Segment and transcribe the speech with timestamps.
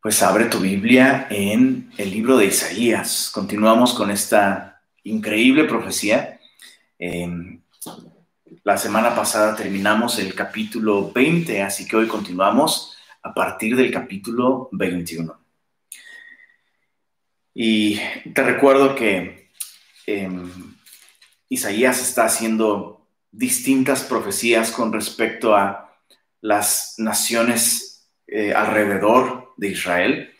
[0.00, 3.32] Pues abre tu Biblia en el libro de Isaías.
[3.34, 6.38] Continuamos con esta increíble profecía.
[7.00, 7.58] Eh,
[8.62, 14.68] la semana pasada terminamos el capítulo 20, así que hoy continuamos a partir del capítulo
[14.70, 15.36] 21.
[17.54, 17.98] Y
[18.32, 19.50] te recuerdo que
[20.06, 20.30] eh,
[21.48, 25.92] Isaías está haciendo distintas profecías con respecto a
[26.40, 30.34] las naciones eh, alrededor de Israel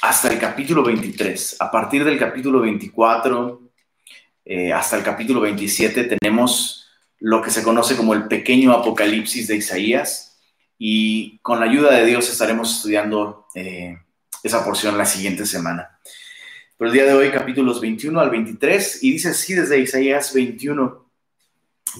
[0.00, 1.56] hasta el capítulo 23.
[1.60, 3.60] A partir del capítulo 24
[4.44, 9.56] eh, hasta el capítulo 27 tenemos lo que se conoce como el pequeño apocalipsis de
[9.56, 10.40] Isaías
[10.78, 13.98] y con la ayuda de Dios estaremos estudiando eh,
[14.42, 16.00] esa porción la siguiente semana.
[16.76, 21.10] Pero el día de hoy capítulos 21 al 23 y dice así desde Isaías 21,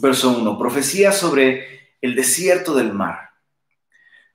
[0.01, 3.31] verso 1, profecía sobre el desierto del mar,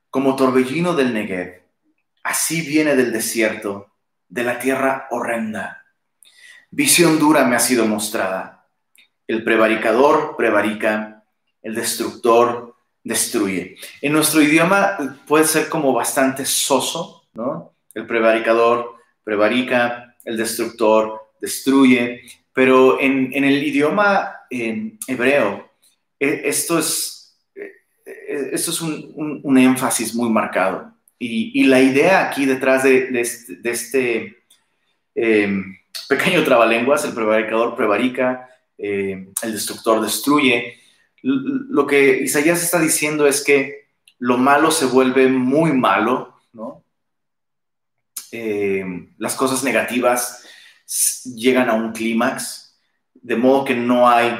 [0.09, 1.66] como torbellino del Negev
[2.27, 3.93] Así viene del desierto,
[4.27, 5.85] de la tierra horrenda.
[6.69, 8.67] Visión dura me ha sido mostrada.
[9.27, 11.23] El prevaricador prevarica,
[11.61, 13.77] el destructor destruye.
[14.01, 17.71] En nuestro idioma puede ser como bastante soso, ¿no?
[17.93, 25.71] El prevaricador prevarica, el destructor destruye, pero en, el idioma hebreo
[26.19, 27.61] e, esto es, e,
[28.05, 30.96] e, esto es un énfasis muy marcado.
[31.19, 33.09] Y, la idea aquí detrás de,
[33.63, 34.43] este,
[35.15, 35.75] em,
[36.07, 40.77] pequeño trabalenguas, el prevaricador prevarica, em, el destructor destruye,
[41.23, 43.87] lo que Isaías está diciendo es que
[44.19, 46.83] lo malo se vuelve muy malo, ¿no?
[48.31, 50.43] Em, las cosas negativas
[51.35, 52.77] llegan a un clímax,
[53.15, 54.37] de modo que no hay,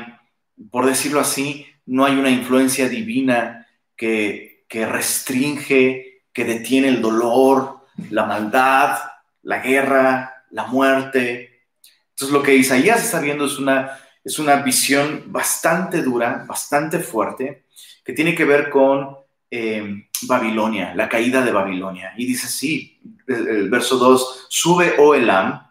[0.72, 6.07] por decirlo así, no hay una influencia divina que, que restringe
[6.38, 9.00] que detiene el dolor, la maldad,
[9.42, 11.64] la guerra, la muerte.
[12.12, 17.64] Entonces lo que Isaías está viendo es una, es una visión bastante dura, bastante fuerte,
[18.06, 19.18] que tiene que ver con
[19.50, 22.14] eh, Babilonia, la caída de Babilonia.
[22.16, 25.68] Y dice así, el, verso 2, sube, oh Elam,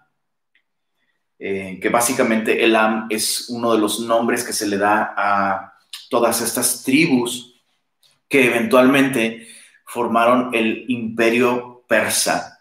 [1.38, 5.74] eh, que básicamente Elam es uno de los nombres que se le da a
[6.10, 7.54] todas estas tribus
[8.28, 9.46] que eventualmente
[9.86, 12.58] formaron el imperio persa.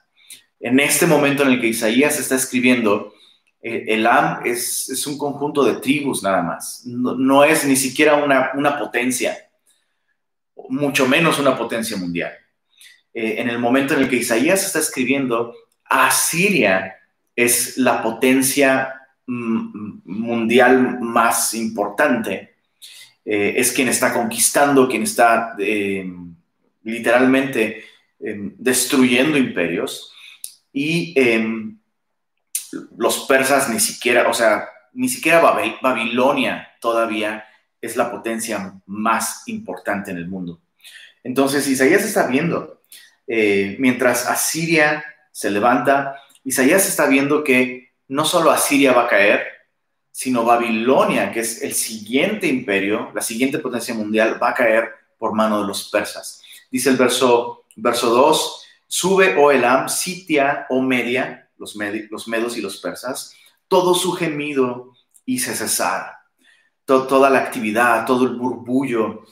[0.59, 3.13] En este momento en el que Isaías está escribiendo,
[3.61, 8.51] eh, Elam es, es, un conjunto de tribus nada más, no, es ni siquiera una,
[8.53, 9.35] una, potencia,
[10.69, 12.31] mucho menos una potencia mundial.
[13.13, 15.53] Eh, en el momento en el que Isaías está escribiendo,
[15.85, 16.95] Asiria
[17.35, 18.93] es la potencia
[19.25, 22.55] mm, mundial más importante,
[23.25, 25.55] eh, es quien está conquistando, quien está
[26.85, 27.83] literalmente
[28.19, 30.13] em, destruyendo imperios
[30.71, 31.77] y em,
[32.97, 35.41] los persas ni siquiera, o sea, ni siquiera
[35.81, 37.45] Babilonia todavía
[37.81, 40.61] es la potencia más importante en el mundo.
[41.23, 42.81] Entonces, Isaías está viendo,
[43.27, 49.43] eh, mientras Asiria se levanta, Isaías está viendo que no solo Asiria va a caer,
[50.11, 55.33] sino Babilonia, que es el siguiente imperio, la siguiente potencia mundial, va a caer por
[55.33, 56.41] mano de los persas.
[56.71, 61.75] Dice el verso, verso 2, sube, oh sitia, o oh media, los,
[62.09, 63.35] los medos y los persas,
[63.67, 64.93] todo su gemido
[65.25, 66.11] y se cesar.
[66.85, 69.23] toda la actividad, todo el burbullo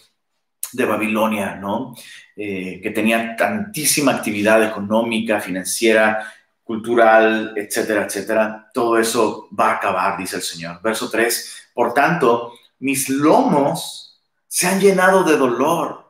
[0.71, 1.95] de Babilonia, ¿no?
[2.35, 6.33] Eh, que tenía tantísima actividad económica, financiera,
[6.63, 8.69] cultural, etcétera, etcétera.
[8.73, 10.81] Todo eso va a acabar, dice el Señor.
[10.81, 16.02] Verso 3, por tanto, mis lomos se han llenado de dolor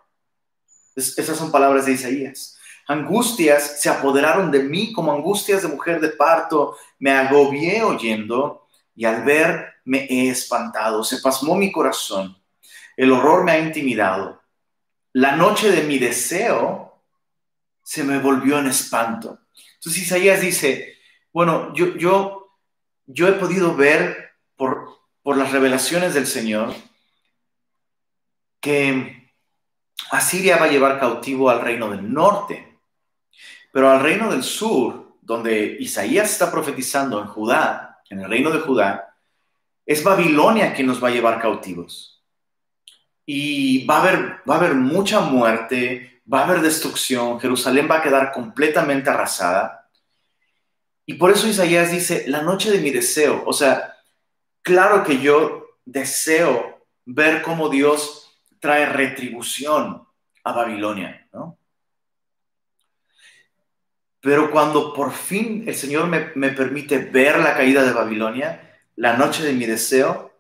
[0.96, 2.58] esas son palabras de Isaías.
[2.88, 6.76] Angustias se apoderaron de mí como angustias de mujer de parto.
[7.00, 11.04] Me agobié oyendo y al ver me he espantado.
[11.04, 12.38] Se pasmó mi corazón.
[12.98, 14.42] El horror me ha intimidado.
[15.14, 17.02] La noche de mi deseo
[17.84, 19.40] se me volvió en espanto.
[19.76, 20.96] Entonces Isaías dice,
[21.32, 22.58] bueno, yo, yo,
[23.06, 24.90] yo he podido ver por,
[25.22, 26.74] por las revelaciones del Señor
[28.60, 29.23] que
[30.12, 32.78] Asiria va a llevar cautivo al reino del norte,
[33.72, 38.60] pero al reino del sur, donde Isaías está profetizando en Judá, en el reino de
[38.60, 39.16] Judá,
[39.86, 42.24] es Babilonia quien nos va a llevar cautivos.
[43.26, 47.98] Y va a haber, va a haber mucha muerte, va a haber destrucción, Jerusalén va
[47.98, 49.90] a quedar completamente arrasada.
[51.06, 53.98] Y por eso Isaías dice, la noche de mi deseo, o sea,
[54.62, 58.23] claro que yo deseo ver cómo Dios
[58.64, 60.08] trae retribución
[60.46, 61.60] a Babilonia, ¿no?
[64.22, 69.18] Pero cuando por fin el Señor me, me permite ver la caída de Babilonia, la
[69.18, 70.40] noche de mi deseo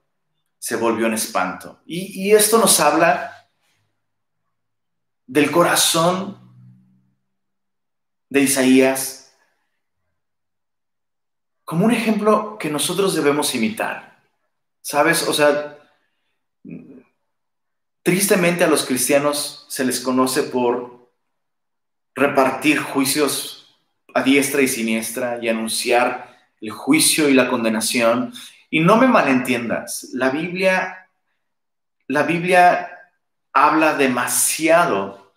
[0.57, 1.81] se volvió en espanto.
[1.85, 3.49] Y, y esto nos habla
[5.27, 6.39] del corazón
[8.29, 9.35] de Isaías
[11.65, 14.23] como un ejemplo que nosotros debemos imitar.
[14.79, 15.27] ¿Sabes?
[15.27, 15.72] O sea,
[18.03, 21.09] tristemente a los cristianos se les conoce por
[22.13, 23.79] repartir juicios
[24.13, 28.33] a diestra y siniestra y anunciar el juicio y la condenación.
[28.69, 31.09] Y no me malentiendas, la Biblia,
[32.07, 32.89] la Biblia
[33.53, 35.31] habla demasiado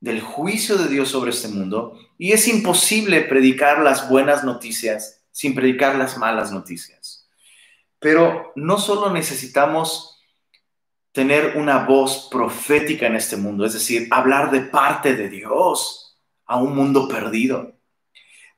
[0.00, 5.54] del juicio de Dios sobre este mundo y es imposible predicar las buenas noticias sin
[5.54, 7.28] predicar las malas noticias.
[7.98, 10.11] Pero no solo necesitamos
[11.12, 16.56] tener una voz profética en este mundo, es decir, hablar de parte de Dios a
[16.56, 17.72] un mundo perdido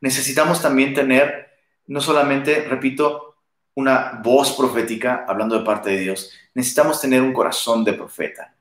[0.04, 1.48] necesitamos también tener,
[1.86, 3.36] no solamente, repito,
[3.74, 8.54] una voz profética hablando de parte de Dios, necesitamos tener un corazón de profeta.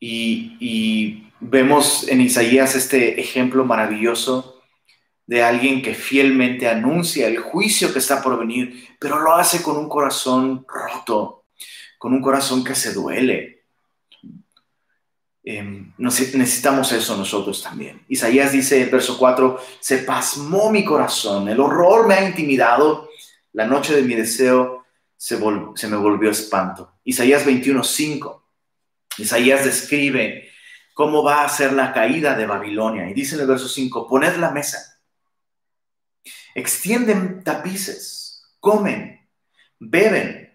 [0.00, 4.60] Y, vemos en Isaías este ejemplo maravilloso
[5.24, 9.76] de alguien que fielmente anuncia el juicio que está por venir, pero lo hace con
[9.76, 11.37] un corazón roto,
[11.98, 13.58] con un corazón que se duele,
[15.50, 18.04] Em, necesitamos eso nosotros también.
[18.06, 23.08] Isaías dice, el verso 4, se pasmó mi corazón, el horror me ha intimidado,
[23.54, 24.84] la noche de mi deseo
[25.16, 25.38] se,
[25.74, 26.92] se me volvió espanto.
[27.02, 28.46] Isaías 21, 5.
[29.16, 30.50] Isaías describe
[30.92, 33.08] cómo va a ser la caída de Babilonia.
[33.08, 35.00] Y dice en el verso 5, poned la mesa,
[36.54, 39.26] extienden tapices, comen,
[39.78, 40.47] beben,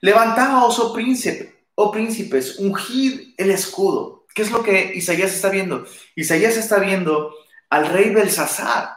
[0.00, 5.84] levantaos, oh príncipe, oh príncipes, ungid el escudo ¿Qué es lo que Isaías está viendo?
[6.14, 7.34] Isaías está viendo
[7.70, 8.90] al rey Belsasar.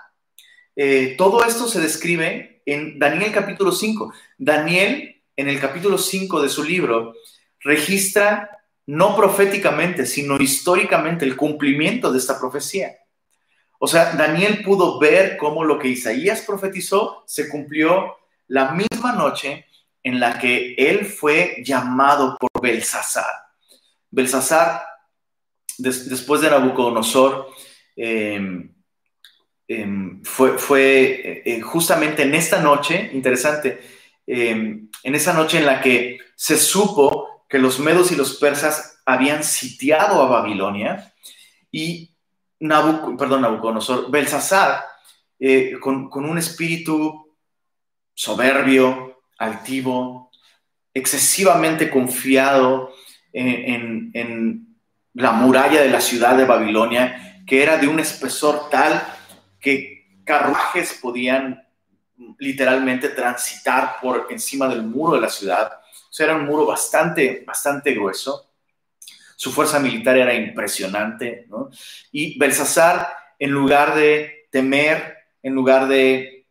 [0.76, 4.14] Eh, todo esto se describe en Daniel capítulo 5.
[4.38, 7.16] Daniel, en el capítulo 5 de su libro,
[7.60, 8.52] registra
[8.86, 12.98] no proféticamente, sino históricamente el cumplimiento de esta profecía.
[13.80, 18.16] O sea, Daniel pudo ver cómo lo que Isaías profetizó se cumplió
[18.48, 19.66] la misma noche
[20.04, 23.32] en la que él fue llamado por Belsasar.
[24.10, 24.84] Belsasar
[25.78, 27.50] después de Nabucodonosor,
[27.96, 28.74] em,
[29.68, 30.56] em, fue,
[30.86, 33.80] eh, eh, justamente en esta noche, interesante,
[34.28, 39.02] em, en esa noche en la que se supo que los medos y los persas
[39.06, 41.14] habían sitiado a Babilonia
[41.72, 42.12] y
[43.18, 44.84] perdón, Nabucodonosor, Belsasar,
[45.40, 47.36] eh, con, un espíritu
[48.14, 49.11] soberbio,
[49.42, 50.32] altivo,
[50.94, 52.94] excesivamente confiado
[53.34, 54.68] en,
[55.14, 59.04] la muralla de la ciudad de Babilonia, que era de un espesor tal
[59.60, 61.68] que carruajes podían
[62.40, 65.70] literalmente transitar por encima del muro de la ciudad.
[65.74, 68.52] O sea, era un muro bastante, bastante grueso.
[69.36, 71.70] Su fuerza militar era impresionante, ¿no?
[72.12, 76.46] Y Belsasar, en lugar de temer, en lugar de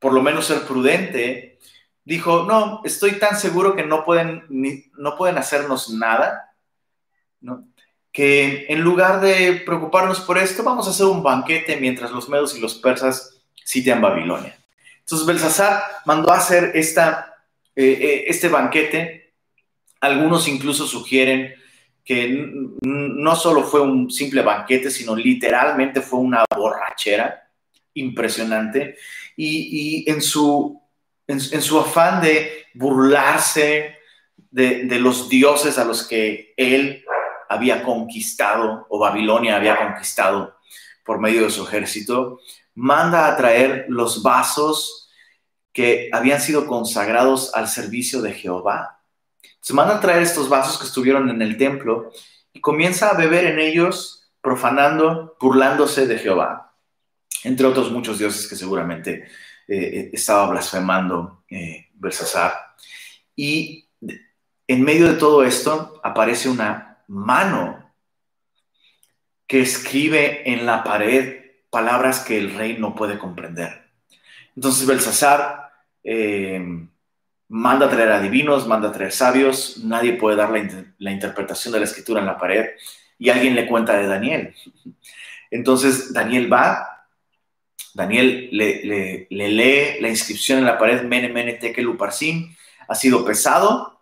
[0.00, 1.53] por lo menos ser prudente,
[2.04, 4.44] dijo, no, estoy tan seguro que no pueden,
[4.96, 6.54] no pueden hacernos nada,
[7.40, 7.66] ¿no?
[8.12, 12.56] que en lugar de preocuparnos por esto, vamos a hacer un banquete mientras los medos
[12.56, 14.56] y los persas sitian Babilonia.
[15.00, 17.34] Entonces Belsasar mandó a hacer esta,
[17.74, 19.34] eh, eh, este banquete.
[20.00, 21.54] Algunos incluso sugieren
[22.04, 22.50] que
[22.82, 27.50] no solo fue un simple banquete, sino literalmente fue una borrachera
[27.94, 28.96] impresionante.
[29.36, 30.80] Y, en, su,
[31.26, 33.96] en, su afán de burlarse
[34.50, 37.04] de, de los dioses a los que él
[37.48, 40.56] había conquistado o Babilonia había conquistado
[41.04, 42.40] por medio de su ejército,
[42.74, 45.10] manda a traer los vasos
[45.72, 49.00] que habían sido consagrados al servicio de Jehová.
[49.60, 52.10] Se manda a traer estos vasos que estuvieron en el templo
[52.52, 56.74] y comienza a beber en ellos, profanando, burlándose de Jehová,
[57.42, 59.26] entre otros muchos dioses que seguramente
[59.68, 61.88] eh, estaba blasfemando eh,
[63.36, 63.88] Y
[64.66, 67.92] en medio de todo esto aparece una mano
[69.46, 73.90] que escribe en la pared palabras que el rey no puede comprender.
[74.54, 75.70] Entonces Belsasar
[76.04, 76.64] eh,
[77.48, 80.50] manda a traer adivinos, manda traer sabios, nadie puede dar
[80.98, 82.70] la, interpretación de la escritura en la pared
[83.18, 84.54] y alguien le cuenta de Daniel.
[85.50, 86.93] Entonces Daniel va,
[87.94, 91.96] Daniel le, lee la inscripción en la pared, Mene, Mene, Tekel,
[92.88, 94.00] ha sido pesado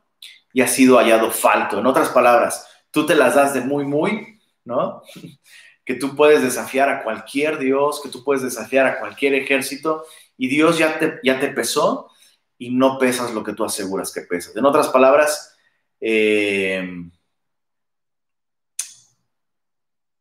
[0.53, 1.79] y ha sido hallado falto.
[1.79, 5.03] En otras palabras, tú te las das de muy, muy, ¿no?
[5.85, 10.07] que tú puedes desafiar a cualquier Dios, que tú puedes desafiar a cualquier ejército
[10.39, 12.11] y Dios ya te, ya te pesó
[12.57, 14.57] y no pesas lo que tú aseguras que pesas.
[14.57, 15.57] En otras palabras,
[16.01, 16.89] eh,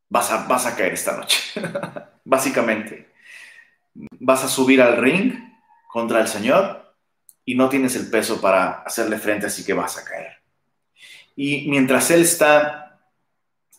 [0.10, 1.38] vas, a, vas a caer esta noche,
[2.26, 3.11] básicamente.
[3.94, 5.34] Vas a subir al ring
[5.88, 6.96] contra el Señor
[7.46, 10.38] y no tienes el peso para hacerle frente, así que vas a caer.
[11.36, 13.02] Y mientras él está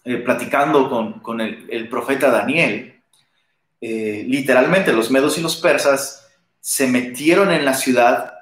[0.05, 0.91] eh, platicando
[1.23, 3.01] con, el, profeta Daniel,
[3.81, 6.29] eh, literalmente los medos y los persas
[6.61, 8.33] se metieron en la ciudad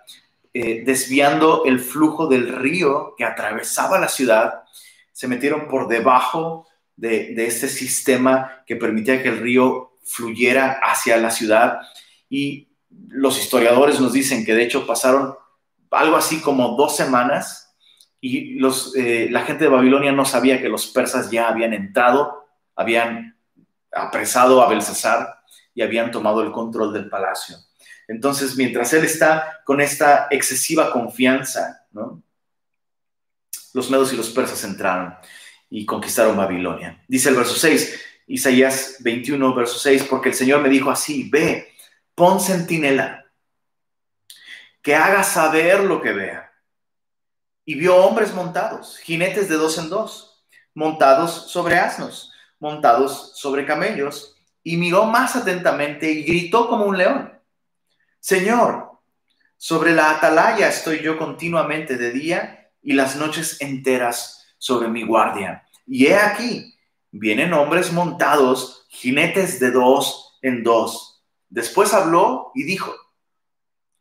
[0.53, 4.65] eh, desviando el flujo del río que atravesaba la ciudad,
[5.13, 11.31] se metieron por debajo de, este sistema que permitía que el río fluyera hacia la
[11.31, 11.81] ciudad
[12.29, 12.69] y
[13.09, 15.35] los historiadores nos dicen que de hecho pasaron
[15.91, 17.75] algo así como dos semanas
[18.21, 22.47] y los, eh, la gente de Babilonia no sabía que los persas ya habían entrado,
[22.77, 23.37] habían
[23.93, 25.41] apresado a Belsasar
[25.75, 27.57] y habían tomado el control del palacio.
[28.09, 31.87] Entonces, mientras él está con esta excesiva confianza,
[33.73, 35.15] los medos y los persas entraron
[35.71, 37.03] y conquistaron Babilonia.
[37.07, 38.01] Dice el verso 6,
[38.31, 41.73] Isaías 21, verso 6, porque el Señor me dijo así, ve,
[42.15, 43.25] pon centinela,
[44.81, 46.53] que haga saber lo que vea.
[47.65, 54.37] Y vio hombres montados, jinetes de dos en dos, montados sobre asnos, montados sobre camellos,
[54.63, 57.37] y miró más atentamente y gritó como un león.
[58.21, 58.93] Señor,
[59.57, 65.67] sobre la atalaya estoy yo continuamente de día y las noches enteras sobre mi guardia.
[65.85, 66.79] Y he aquí,
[67.11, 71.25] vienen hombres montados, jinetes de dos en dos.
[71.49, 72.95] Después habló y dijo,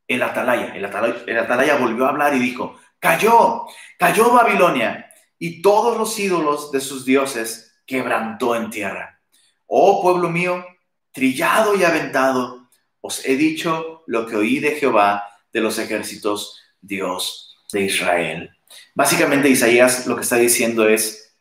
[0.07, 3.65] el atalaya, el atalaya, volvió a hablar y dijo, cayó,
[3.97, 9.21] cayó Babilonia y todos los ídolos de sus dioses quebrantó en tierra.
[9.65, 10.65] Oh pueblo mío,
[11.11, 12.69] trillado y aventado,
[13.01, 15.23] os he dicho lo que oí de Jehová
[15.53, 18.51] de los ejércitos, Dios de Israel.
[18.93, 21.35] Básicamente Isaías lo que está diciendo es,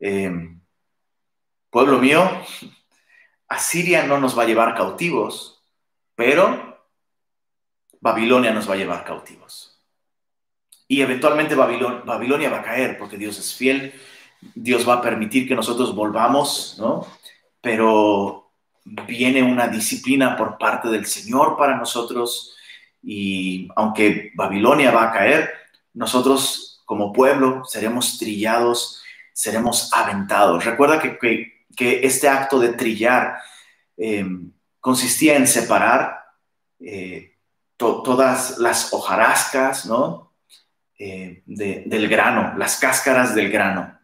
[0.00, 0.61] em,
[1.72, 2.22] pueblo mío,
[3.48, 5.64] Asiria no nos va a llevar cautivos,
[6.14, 6.84] pero
[7.98, 9.80] Babilonia nos va a llevar cautivos.
[10.86, 13.94] Y eventualmente Babilonia va a caer porque Dios es fiel,
[14.54, 17.06] Dios va a permitir que nosotros volvamos, ¿no?
[17.62, 18.52] Pero
[18.84, 22.54] viene una disciplina por parte del Señor para nosotros
[23.02, 25.50] y aunque Babilonia va a caer,
[25.94, 29.02] nosotros como pueblo seremos trillados,
[29.32, 30.66] seremos aventados.
[30.66, 33.38] Recuerda que, este acto de trillar
[33.96, 36.18] em, consistía en separar
[36.80, 37.36] eh,
[37.76, 40.32] todas las hojarascas ¿no?
[40.98, 43.98] Eh, del grano, las cáscaras del grano.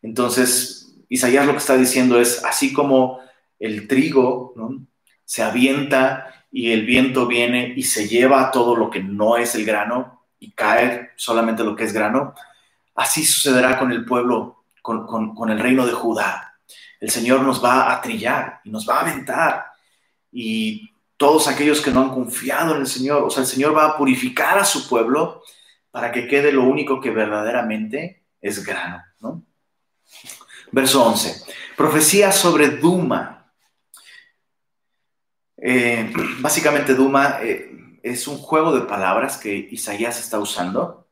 [0.00, 3.18] Entonces, Isaías lo que está diciendo es, así como
[3.58, 4.54] el trigo
[5.24, 9.64] se avienta y el viento viene y se lleva todo lo que no es el
[9.64, 12.34] grano y cae solamente lo que es grano,
[12.94, 16.45] así sucederá con el pueblo, con, el reino de Judá.
[17.06, 19.66] El Señor nos va a trillar y nos va a aventar.
[20.32, 23.86] Y todos aquellos que no han confiado en el Señor, o sea, el Señor va
[23.86, 25.40] a purificar a su pueblo
[25.92, 29.04] para que quede lo único que verdaderamente es grano.
[30.72, 31.44] Verso 11.
[31.76, 33.52] Profecía sobre Duma,
[35.58, 41.06] eh, básicamente, Duma eh, es un juego de palabras que Isaías está usando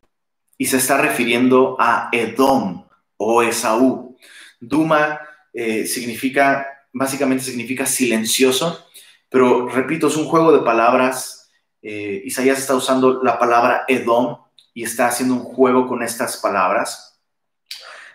[0.58, 2.84] y se está refiriendo a Edom
[3.16, 4.18] o Esaú.
[4.58, 5.20] Duma
[5.54, 8.86] eh, significa, básicamente significa silencioso,
[9.30, 11.50] pero repito, es un juego de palabras.
[11.82, 14.38] Isaías está usando la palabra Edom
[14.72, 17.20] y está haciendo un juego con estas palabras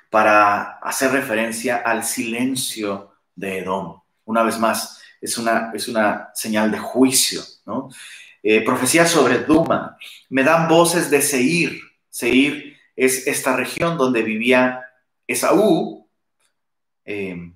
[0.10, 4.02] para hacer referencia al silencio de Edom.
[4.26, 7.90] Una vez más, es una, es una señal de juicio, ¿no?
[8.42, 9.98] Eh, profecía sobre Duma.
[10.30, 11.80] Me dan voces de Seir.
[12.10, 14.86] Seir es esta región donde vivía
[15.28, 16.09] Esaú,
[17.06, 17.54] eh,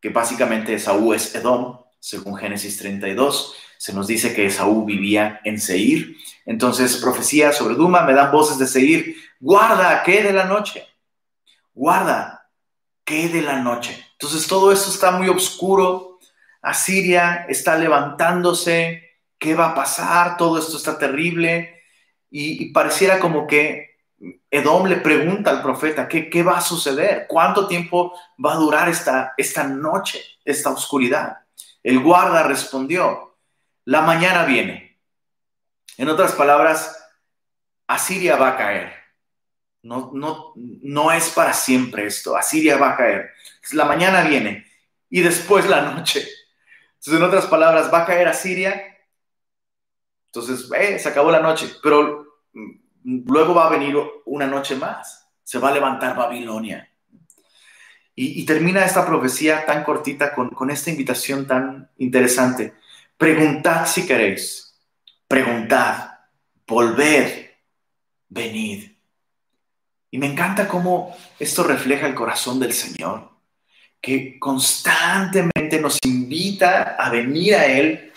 [0.00, 3.54] que básicamente Esaú es Edom, según Génesis 32.
[3.78, 6.16] Se nos dice que Esaú vivía en Seir.
[6.46, 9.16] Entonces, profecía sobre Duma, me dan voces de Seir.
[9.40, 10.86] Guarda, ¿qué de la noche?
[11.72, 12.50] Guarda,
[13.04, 14.04] ¿qué de la noche?
[14.12, 16.18] Entonces, todo esto está muy oscuro,
[16.62, 19.04] Asiria está levantándose,
[19.38, 20.36] ¿qué va a pasar?
[20.38, 21.82] Todo esto está terrible.
[22.30, 23.93] Y, pareciera como que
[24.50, 27.26] Edom le pregunta al profeta, ¿qué, ¿qué, va a suceder?
[27.28, 31.38] ¿Cuánto tiempo va a durar esta, esta noche, esta oscuridad?
[31.82, 33.36] El guarda respondió,
[33.84, 34.98] la mañana viene.
[35.96, 36.96] En otras palabras,
[37.86, 38.92] Asiria va a caer.
[39.82, 42.36] No, no, no es para siempre esto.
[42.36, 43.30] Asiria va a caer.
[43.72, 44.66] La mañana viene
[45.10, 46.26] y después la noche.
[46.94, 48.82] Entonces, en otras palabras, va a caer a Siria.
[50.26, 52.70] Entonces, eh, se acabó la noche, pero mm,
[53.04, 55.28] luego va a venir una noche más.
[55.42, 56.90] Se va a levantar Babilonia.
[58.16, 62.74] Y, termina esta profecía tan cortita con, con esta invitación tan interesante.
[63.16, 64.76] Preguntad si queréis.
[65.26, 66.10] Preguntad.
[66.66, 67.50] Volved.
[68.28, 68.94] Venid.
[70.14, 73.32] Y me encanta cómo esto refleja el corazón del Señor,
[74.00, 78.12] que constantemente nos invita a venir a Él,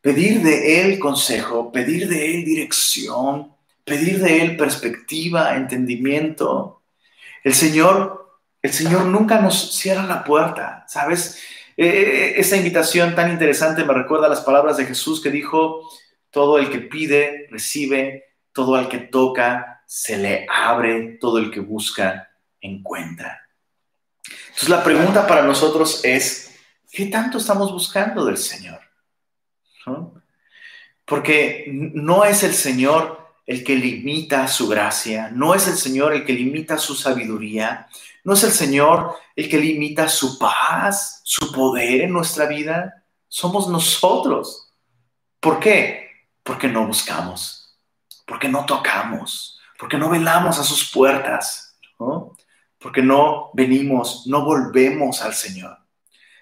[0.00, 3.51] pedir de Él consejo, pedir de Él dirección,
[3.84, 6.82] pedir de Él perspectiva, entendimiento.
[7.42, 11.40] El Señor, el Señor nunca nos cierra la puerta, ¿sabes?
[11.76, 15.88] Eh, esa invitación tan interesante me recuerda las palabras de Jesús que dijo,
[16.30, 21.60] todo el que pide, recibe, todo el que toca, se le abre, todo el que
[21.60, 23.48] busca, encuentra.
[24.48, 26.58] Entonces la pregunta para nosotros es,
[26.90, 28.80] ¿qué tanto estamos buscando del Señor?
[31.04, 36.24] Porque no es el Señor el que limita su gracia, no es el Señor el
[36.24, 37.88] que limita su sabiduría,
[38.24, 43.68] no es el Señor el que limita su paz, su poder en nuestra vida, somos
[43.68, 44.70] nosotros.
[45.40, 46.08] ¿Por qué?
[46.42, 47.76] Porque no buscamos,
[48.26, 52.36] porque no tocamos, porque no velamos a sus puertas, ¿no?
[52.82, 55.78] porque no venimos, no volvemos al Señor.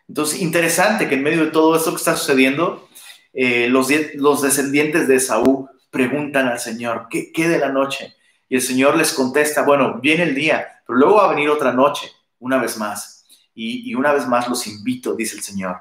[0.08, 2.88] Entonces, interesante que en medio de todo esto que está sucediendo,
[3.32, 8.16] eh, los, los, descendientes de Saúl preguntan al Señor, ¿qué, ¿qué de la noche?
[8.48, 11.72] Y el Señor les contesta, bueno, viene el día, pero luego va a venir otra
[11.72, 13.24] noche, una vez más.
[13.54, 15.76] Y, y una vez más los invito, dice el Señor,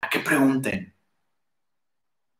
[0.00, 0.94] a que pregunten.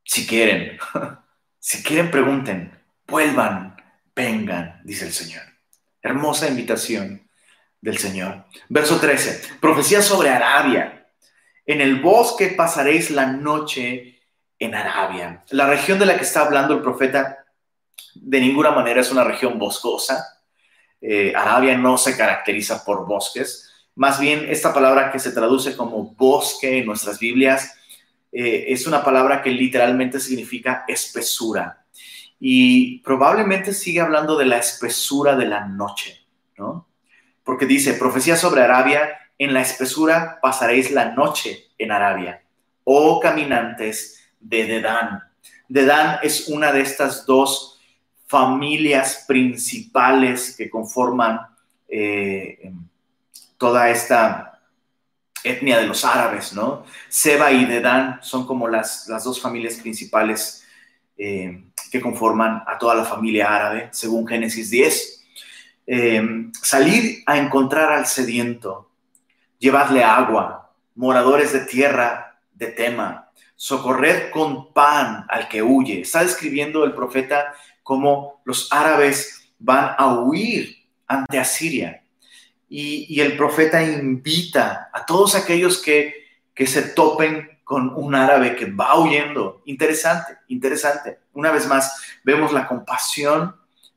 [0.04, 0.78] Si quieren,
[1.58, 3.76] si quieren, pregunten, vuelvan,
[4.14, 5.42] vengan, dice el Señor.
[6.02, 7.28] Hermosa invitación
[7.80, 8.44] del Señor.
[8.68, 11.08] Verso 13, profecía sobre Arabia.
[11.64, 14.11] En el bosque pasaréis la noche
[14.62, 15.42] en Arabia.
[15.50, 17.44] La región de la que está hablando el profeta
[18.14, 20.40] de ninguna manera es una región boscosa.
[21.00, 23.68] Eh, Arabia no se caracteriza por bosques.
[23.96, 27.76] Más bien, esta palabra que se traduce como bosque en nuestras Biblias
[28.30, 31.84] eh, es una palabra que literalmente significa espesura
[32.38, 36.24] y probablemente sigue hablando de la espesura de la noche,
[36.56, 36.88] ¿no?
[37.42, 42.42] Porque dice, profecía sobre Arabia, en la espesura pasaréis la noche en Arabia,
[42.84, 45.22] oh caminantes de Dedán.
[45.68, 47.80] Dedán es una de estas dos
[48.26, 51.40] familias principales que conforman
[51.88, 52.72] eh,
[53.58, 54.60] toda esta
[55.44, 56.84] etnia de los árabes, ¿no?
[57.08, 60.66] Seba y Dedán son como las, las dos familias principales
[61.16, 65.24] eh, que conforman a toda la familia árabe, según Génesis 10.
[65.86, 68.90] Eh, salir a encontrar al sediento,
[69.58, 73.30] llevadle agua, moradores de tierra de tema,
[73.62, 76.00] socorred con pan al que huye.
[76.00, 82.02] Está describiendo el profeta cómo los árabes van a huir ante Asiria.
[82.68, 88.56] Y, y el profeta invita a todos aquellos que, que se topen con un árabe
[88.56, 89.62] que va huyendo.
[89.66, 91.20] Interesante, interesante.
[91.32, 93.54] Una vez más, vemos la compasión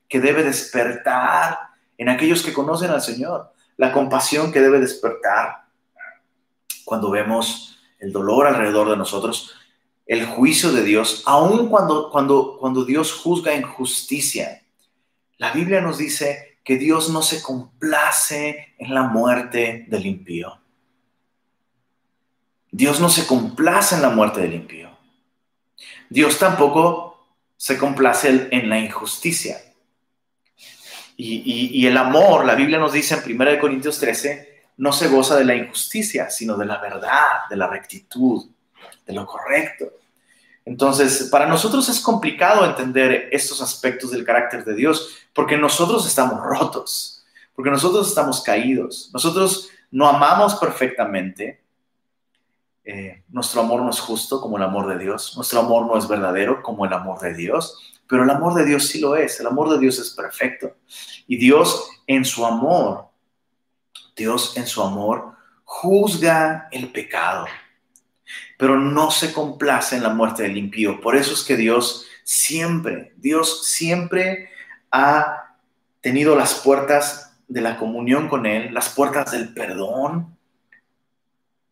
[0.08, 1.58] que debe despertar
[1.98, 3.52] en aquellos que conocen al Señor.
[3.76, 5.64] La compasión que debe despertar
[6.84, 9.54] cuando vemos el dolor alrededor de nosotros,
[10.06, 14.62] el juicio de Dios, aun cuando, cuando, cuando Dios juzga en justicia.
[15.38, 20.60] La Biblia nos dice que Dios no se complace en la muerte del impío.
[22.70, 24.90] Dios no se complace en la muerte del impío.
[26.10, 29.58] Dios tampoco se complace en la injusticia.
[31.18, 35.44] Y, el amor, la Biblia nos dice en 1 Corintios 13, no se goza de
[35.44, 38.46] la injusticia, sino de la verdad, de la rectitud,
[39.06, 39.92] de lo correcto.
[40.64, 46.42] Entonces, para nosotros es complicado entender estos aspectos del carácter de Dios, porque nosotros estamos
[46.42, 51.62] rotos, porque nosotros estamos caídos, nosotros no amamos perfectamente,
[52.84, 56.06] eh, nuestro amor no es justo como el amor de Dios, nuestro amor no es
[56.08, 59.46] verdadero como el amor de Dios, pero el amor de Dios sí lo es, el
[59.46, 60.76] amor de Dios es perfecto.
[61.26, 63.05] Y Dios en su amor,
[64.16, 67.46] Dios en su amor juzga el pecado,
[68.56, 71.00] pero no se complace en la muerte del impío.
[71.00, 74.50] Por eso es que Dios siempre, Dios siempre
[74.90, 75.54] ha
[76.00, 80.36] tenido las puertas de la comunión con Él, las puertas del perdón,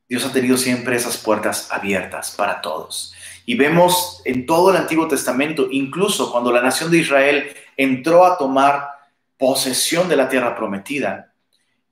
[0.09, 3.15] Dios ha tenido siempre esas puertas abiertas para todos.
[3.47, 8.39] Y vemos en todo el Antiguo Testamento, incluso cuando la nación de Israel entró a
[8.39, 8.89] tomar
[9.39, 11.34] posesión de la tierra prometida,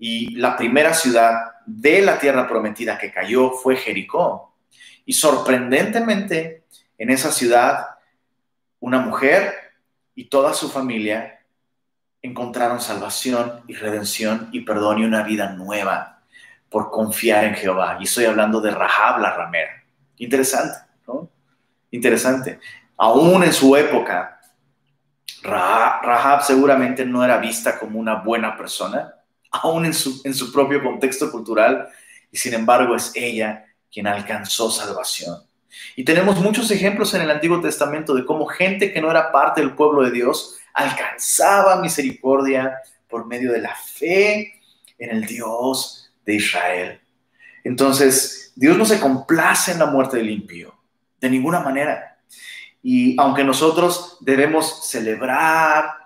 [0.05, 4.53] y la primera ciudad de la tierra prometida que cayó fue Jericó.
[5.05, 6.65] Y sorprendentemente,
[6.99, 7.87] en esa ciudad,
[8.81, 9.55] una mujer
[10.17, 11.47] y toda su familia
[12.21, 16.25] encontraron salvación y redención y perdón y una vida nueva
[16.69, 17.99] por confiar en Jehová.
[18.01, 19.85] Y estoy hablando de Rahab la ramera.
[20.17, 21.31] Interesante, ¿no?
[21.93, 22.59] Interesante.
[22.97, 24.41] Aún en su época,
[25.45, 29.15] Rahab seguramente no era vista como una buena persona,
[29.53, 31.89] aún en su, en su propio contexto cultural,
[32.31, 35.37] y sin embargo es ella quien alcanzó salvación.
[35.97, 39.61] Y tenemos muchos ejemplos en el Antiguo Testamento de cómo gente que no era parte
[39.61, 44.61] del pueblo de Dios alcanzaba misericordia por medio de la fe
[44.99, 47.01] en el Dios de Israel.
[47.65, 50.75] Entonces, Dios no se complace en la muerte del impío,
[51.21, 52.19] de ninguna manera.
[52.83, 56.02] Y aunque nosotros debemos celebrar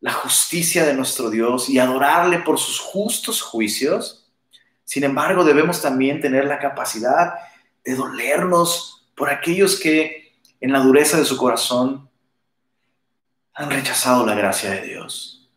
[0.00, 4.26] la justicia de nuestro Dios y adorarle por sus justos juicios,
[4.84, 7.34] sin embargo debemos también tener la capacidad
[7.84, 12.08] de dolernos por aquellos que en la dureza de su corazón
[13.54, 15.48] han rechazado la gracia de Dios.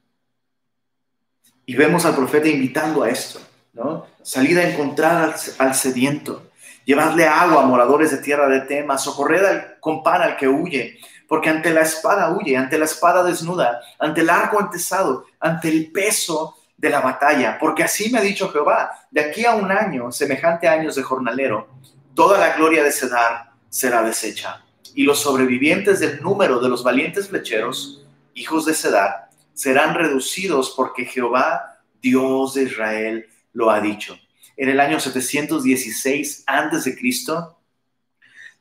[1.66, 3.40] Y vemos al profeta invitando a esto,
[3.74, 4.08] ¿no?
[4.24, 6.50] Salir a encontrar al, sediento,
[6.86, 10.98] llevarle agua a moradores de tierra de tema, socorrer al, con pan al que huye,
[11.30, 15.92] porque ante la espada huye, ante la espada desnuda, ante el arco antesado, ante el
[15.92, 20.12] peso de la batalla, porque así me ha dicho Jehová, de aquí a un año,
[20.12, 21.70] semejante a años de jornalero,
[22.16, 24.66] toda la gloria de Cedar será deshecha.
[24.96, 31.06] Y los sobrevivientes del número de los valientes flecheros, hijos de Cedar, serán reducidos porque
[31.06, 34.18] Jehová, Dios de Israel, lo ha dicho.
[34.58, 37.59] En el año 716 antes de Cristo,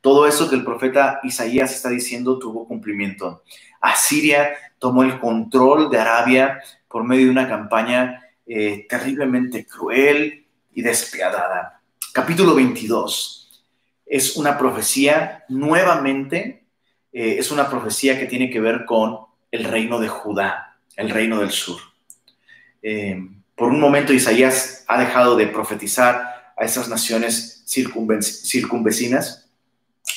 [0.00, 3.42] todo eso que el profeta Isaías está diciendo tuvo cumplimiento.
[3.80, 10.82] Asiria tomó el control de Arabia por medio de una campaña eh, terriblemente cruel y
[10.82, 11.82] despiadada.
[12.12, 13.64] Capítulo 22
[14.06, 16.64] es una profecía nuevamente,
[17.12, 19.18] eh, es una profecía que tiene que ver con
[19.50, 21.80] el reino de Judá, el reino del sur.
[22.82, 23.18] Eh,
[23.54, 29.47] por un momento Isaías ha dejado de profetizar a esas naciones circunvecinas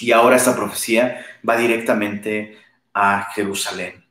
[0.01, 2.59] y ahora esta profecía va directamente
[2.93, 4.05] a Jerusalén.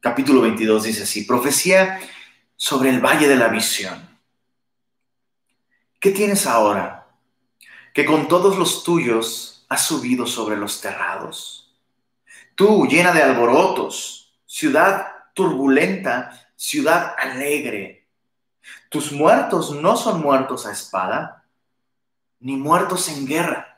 [0.00, 2.00] Capítulo 22 dice así, profecía
[2.56, 4.08] sobre el valle de la visión.
[5.98, 7.06] ¿Qué tienes ahora?
[7.96, 11.74] que con todos los tuyos has subido sobre los terrados.
[12.54, 18.06] Tú, llena de alborotos, ciudad turbulenta, ciudad alegre.
[18.90, 21.46] Tus muertos no son muertos a espada,
[22.38, 23.75] ni muertos en guerra.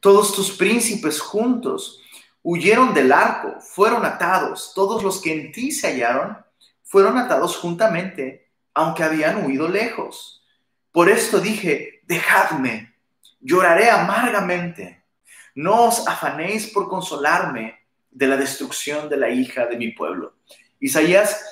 [0.00, 2.02] Todos tus príncipes juntos
[2.42, 4.72] huyeron del arco, fueron atados.
[4.74, 6.38] Todos los que en ti se hallaron
[6.82, 10.44] fueron atados juntamente, aunque habían huido lejos.
[10.92, 12.94] Por esto dije, dejadme,
[13.40, 15.04] lloraré amargamente.
[15.54, 17.78] No os afanéis por consolarme
[18.10, 20.34] de la destrucción de la hija de mi pueblo.
[20.80, 21.44] Isaías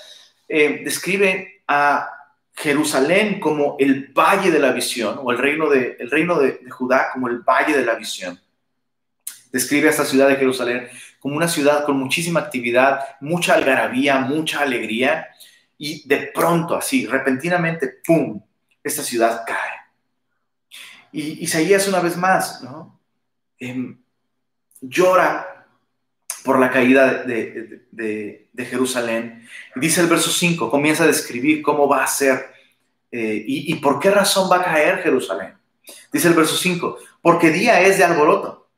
[0.48, 2.15] eh, describe a
[2.57, 7.11] Jerusalén como el valle de la visión, o el reino, de, el reino de, Judá
[7.12, 8.40] como el valle de la visión.
[9.53, 10.88] Describe a esta ciudad de Jerusalén
[11.21, 15.29] como una ciudad con muchísima actividad, mucha algarabía, mucha alegría,
[15.79, 18.40] y de pronto, así, repentinamente, ¡pum!,
[18.83, 19.73] esta ciudad cae.
[21.12, 23.01] Y Isaías una vez más, ¿no?
[23.59, 23.99] Em,
[24.81, 25.56] llora
[26.46, 29.46] por la caída de, Jerusalén.
[29.74, 32.46] Dice el verso 5, comienza a describir cómo va a ser
[33.11, 35.54] eh, y, y por qué razón va a caer Jerusalén.
[36.12, 38.70] Dice el verso 5, porque día es de alboroto,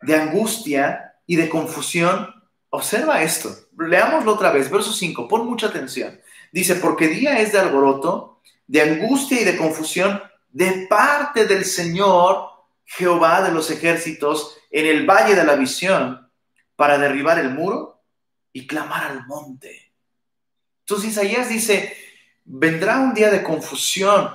[0.00, 2.34] de angustia y de confusión.
[2.70, 6.18] Observa esto, leámoslo otra vez, verso 5, pon mucha atención.
[6.50, 12.48] Dice, porque día es de alboroto, de angustia y de confusión de parte del Señor
[12.86, 16.30] Jehová de los ejércitos en el valle de la visión
[16.76, 18.02] para derribar el muro
[18.52, 19.90] y clamar al monte.
[20.80, 21.96] Entonces Isaías dice,
[22.44, 24.30] vendrá un día de confusión,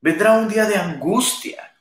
[0.00, 1.76] vendrá un día de angustia,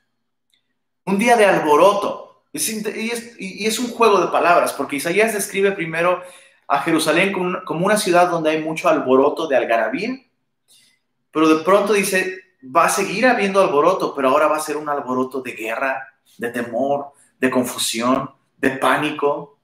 [1.06, 2.44] un día de alboroto.
[2.52, 6.22] y, es, un juego de palabras, porque Isaías describe primero
[6.68, 7.32] a Jerusalén
[7.64, 10.26] como una ciudad donde hay mucho alboroto de algarabía,
[11.32, 14.90] pero de pronto dice, va a seguir habiendo alboroto, pero ahora va a ser un
[14.90, 16.06] alboroto de guerra,
[16.38, 19.60] de temor, de confusión, de pánico.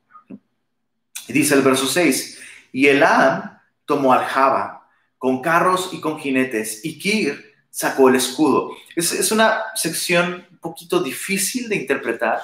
[1.28, 7.00] Dice el verso 6, y Elam tomó al Java con carros y con jinetes, y
[7.00, 8.72] Kir sacó el escudo.
[8.96, 12.40] Es, una sección un poquito difícil de interpretar,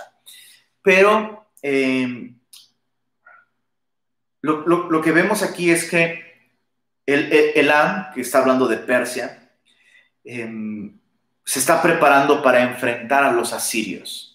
[0.82, 2.34] pero eh,
[4.42, 6.24] lo, que vemos aquí es que
[7.06, 9.52] el Elam, que está hablando de Persia,
[10.24, 11.00] em,
[11.46, 14.31] se está preparando para enfrentar a los asirios.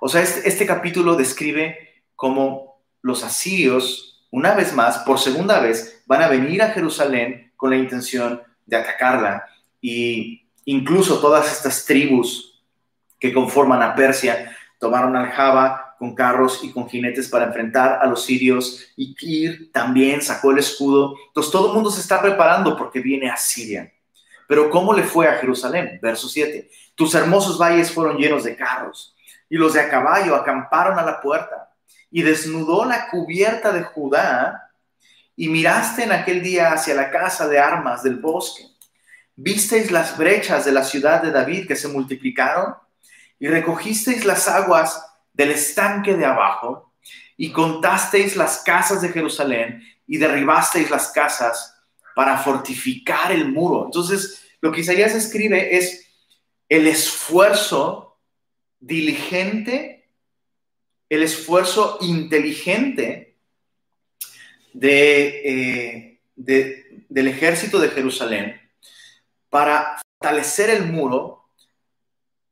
[0.00, 6.02] O sea, este, este capítulo describe cómo los asirios, una vez más, por segunda vez,
[6.06, 9.44] van a venir a Jerusalén con la intención de atacarla
[9.80, 12.62] y incluso todas estas tribus
[13.18, 18.24] que conforman a Persia tomaron aljaba con carros y con jinetes para enfrentar a los
[18.24, 21.14] sirios y Kir también sacó el escudo.
[21.26, 23.92] Entonces todo el mundo se está preparando porque viene a Siria.
[24.48, 25.98] Pero ¿cómo le fue a Jerusalén?
[26.00, 26.70] Verso 7.
[26.94, 29.14] Tus hermosos valles fueron llenos de carros
[29.50, 31.74] y los de a caballo acamparon a la puerta
[32.10, 34.70] y desnudó la cubierta de Judá
[35.36, 38.70] y miraste en aquel día hacia la casa de armas del bosque
[39.42, 42.74] visteis las brechas de la ciudad de David que se multiplicaron
[43.38, 46.92] y recogisteis las aguas del estanque de abajo
[47.38, 51.74] y contasteis las casas de Jerusalén y derribasteis las casas
[52.14, 53.86] para fortificar el muro.
[53.86, 56.06] Entonces, lo que Isaías escribe es
[56.68, 58.09] el esfuerzo
[58.80, 60.08] diligente,
[61.08, 63.36] el esfuerzo inteligente
[64.80, 68.60] eh, del ejército de Jerusalén
[69.48, 71.44] para fortalecer el muro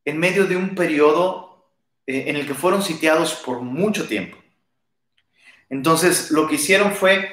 [0.04, 1.70] en medio de un periodo
[2.06, 4.36] eh, en el que fueron sitiados por mucho tiempo.
[5.70, 7.28] Entonces, lo que hicieron fue,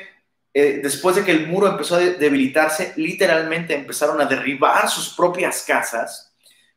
[0.54, 5.64] eh, después de que el muro empezó a debilitarse, literalmente empezaron a derribar sus propias
[5.64, 6.34] casas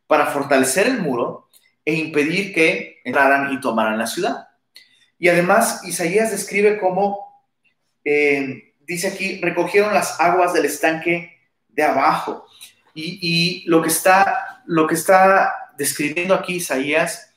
[0.07, 1.48] para fortalecer el muro
[1.89, 4.47] e impedir que entraran y tomaran la ciudad.
[5.19, 7.43] Y además, Isaías describe cómo,
[8.05, 12.47] eh, dice aquí, recogieron las aguas del estanque de abajo.
[12.95, 17.35] Y, lo, que está, lo que está describiendo aquí Isaías,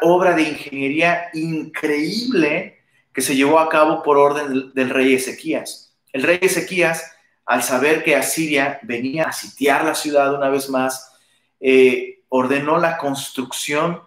[0.00, 5.94] obra de ingeniería increíble que se llevó a cabo por orden del, rey Ezequías.
[6.10, 7.12] El rey Ezequías,
[7.44, 11.12] al saber que Asiria venía a sitiar la ciudad una vez más,
[11.60, 14.02] eh, ordenó la construcción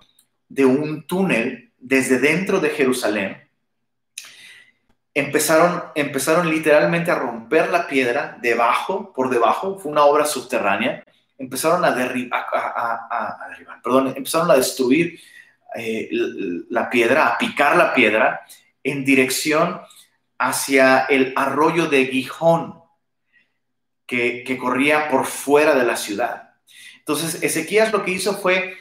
[0.50, 3.48] de un túnel desde dentro de Jerusalén
[5.14, 11.06] empezaron, empezaron literalmente a romper la piedra debajo, por debajo, fue una obra subterránea,
[11.38, 13.38] empezaron a, derribar, a,
[13.82, 15.18] perdón, empezaron a destruir
[15.74, 16.10] eh,
[16.70, 18.42] la piedra, a picar la piedra
[18.84, 19.80] en dirección
[20.38, 22.82] hacia el arroyo de Gijón,
[24.06, 26.47] que corría por fuera de la ciudad.
[27.08, 28.76] Entonces, Ezequías lo que hizo fue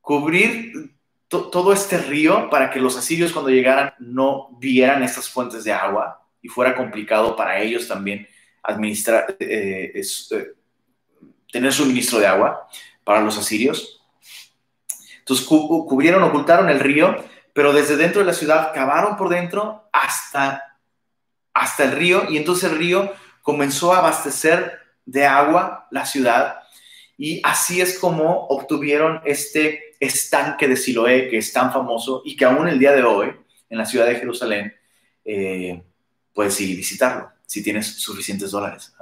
[0.00, 0.92] cubrir
[1.28, 6.26] todo este río para que los asirios cuando llegaran no vieran estas fuentes de agua
[6.42, 8.26] y fuera complicado para ellos también
[8.64, 10.52] administrar, eh, eh,
[11.52, 12.68] tener suministro de agua
[13.04, 14.02] para los asirios.
[15.20, 20.76] Entonces cubrieron, ocultaron el río, pero desde dentro de la ciudad cavaron por dentro hasta,
[21.54, 26.56] hasta el río y entonces el río comenzó a abastecer de agua la ciudad
[27.18, 32.44] y así es como obtuvieron este estanque de Siloé que es tan famoso y que
[32.44, 33.32] aún el día de hoy
[33.68, 34.74] en la ciudad de Jerusalén
[35.24, 35.82] eh,
[36.32, 38.94] puedes ir y visitarlo si tienes suficientes dólares.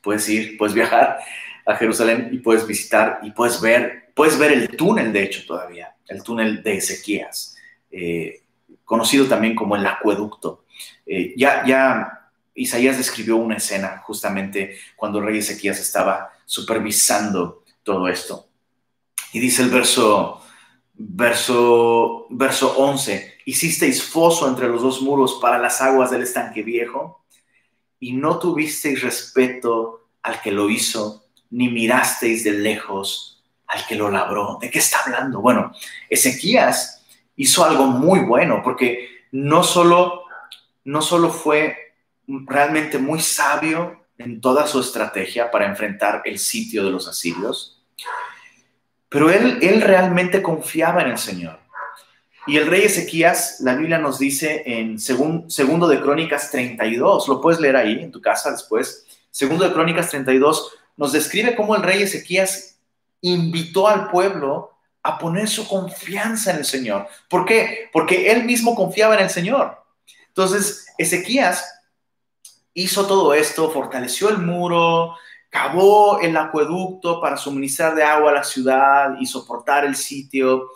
[0.00, 1.18] Puedes ir, puedes viajar
[1.64, 5.94] a Jerusalén y puedes visitar y puedes ver, puedes ver el túnel, de hecho, todavía,
[6.08, 7.56] el túnel de Ezequías,
[7.92, 8.42] eh,
[8.84, 10.64] conocido también como el acueducto.
[11.06, 12.21] Eh, ya, ya
[12.54, 18.48] Isaías describió una escena justamente cuando el rey Ezequías estaba supervisando todo esto.
[19.32, 20.42] Y dice el verso
[20.94, 27.24] Verso, verso 11, hicisteis foso entre los dos muros para las aguas del estanque viejo
[27.98, 34.10] y no tuvisteis respeto al que lo hizo, ni mirasteis de lejos al que lo
[34.10, 34.58] labró.
[34.60, 35.40] ¿De qué está hablando?
[35.40, 35.72] Bueno,
[36.10, 37.04] Ezequías
[37.36, 40.24] hizo algo muy bueno porque no solo,
[40.84, 41.91] no solo fue
[42.26, 47.82] realmente muy sabio en toda su estrategia para enfrentar el sitio de los asirios,
[49.08, 51.58] pero él, él realmente confiaba en el Señor.
[52.46, 57.60] Y el rey Ezequías, la Biblia nos dice en segundo de Crónicas 32, lo puedes
[57.60, 62.02] leer ahí en tu casa después, segundo de Crónicas 32, nos describe cómo el rey
[62.02, 62.78] Ezequías
[63.20, 64.72] invitó al pueblo
[65.04, 67.06] a poner su confianza en el Señor.
[67.28, 67.90] ¿Por qué?
[67.92, 69.78] Porque él mismo confiaba en el Señor.
[70.28, 71.71] Entonces, Ezequías
[72.74, 75.14] hizo todo esto, fortaleció el muro,
[75.50, 80.70] cavó el acueducto para suministrar de agua a la ciudad y soportar el sitio.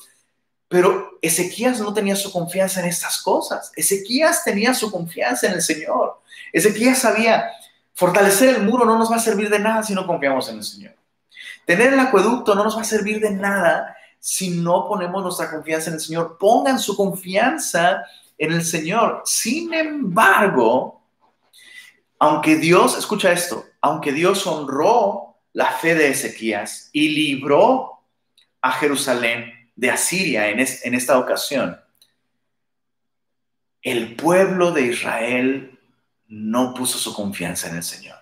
[0.69, 3.73] Pero Ezequías no tenía su confianza en estas cosas.
[3.77, 6.21] Ezequías tenía su confianza en el Señor.
[6.53, 7.51] Ezequías sabía,
[7.95, 10.65] fortalecer el muro no nos va a servir de nada si no confiamos en el
[10.65, 10.95] Señor.
[11.65, 15.89] Tener el acueducto no nos va a servir de nada si no ponemos nuestra confianza
[15.89, 16.37] en el Señor.
[16.39, 18.03] Pongan su confianza
[18.37, 19.23] en el Señor.
[19.25, 21.01] Sin embargo,
[22.19, 28.01] aunque Dios, escucha esto, aunque Dios honró la fe de Ezequías y libró
[28.61, 31.79] a Jerusalén de Asiria en, esta ocasión,
[33.83, 35.79] el pueblo de Israel
[36.27, 38.17] no puso su confianza en el Señor.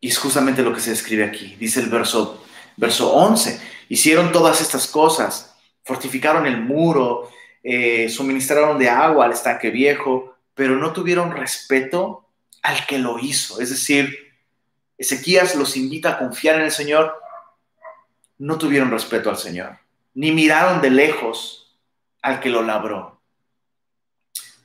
[0.00, 1.56] Y es justamente lo que se escribe aquí.
[1.56, 2.44] Dice el verso,
[2.76, 3.60] verso 11.
[3.88, 5.54] Hicieron todas estas cosas.
[5.82, 7.30] Fortificaron el muro,
[7.62, 12.28] eh, suministraron de agua al estanque viejo, pero no tuvieron respeto
[12.62, 13.60] al que lo hizo.
[13.60, 14.16] Es decir,
[14.96, 17.20] Ezequías los invita a confiar en el Señor.
[18.38, 19.78] No tuvieron respeto al Señor,
[20.14, 21.78] ni miraron de lejos
[22.22, 23.20] al que lo labró.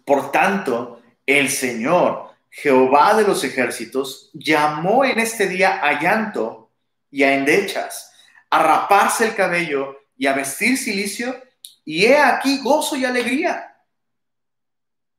[0.05, 6.71] Por tanto, el Señor Jehová de los ejércitos llamó en este día a llanto
[7.11, 8.11] y a endechas,
[8.49, 11.39] a raparse el cabello y a vestir silicio,
[11.85, 13.78] y he aquí gozo y alegría,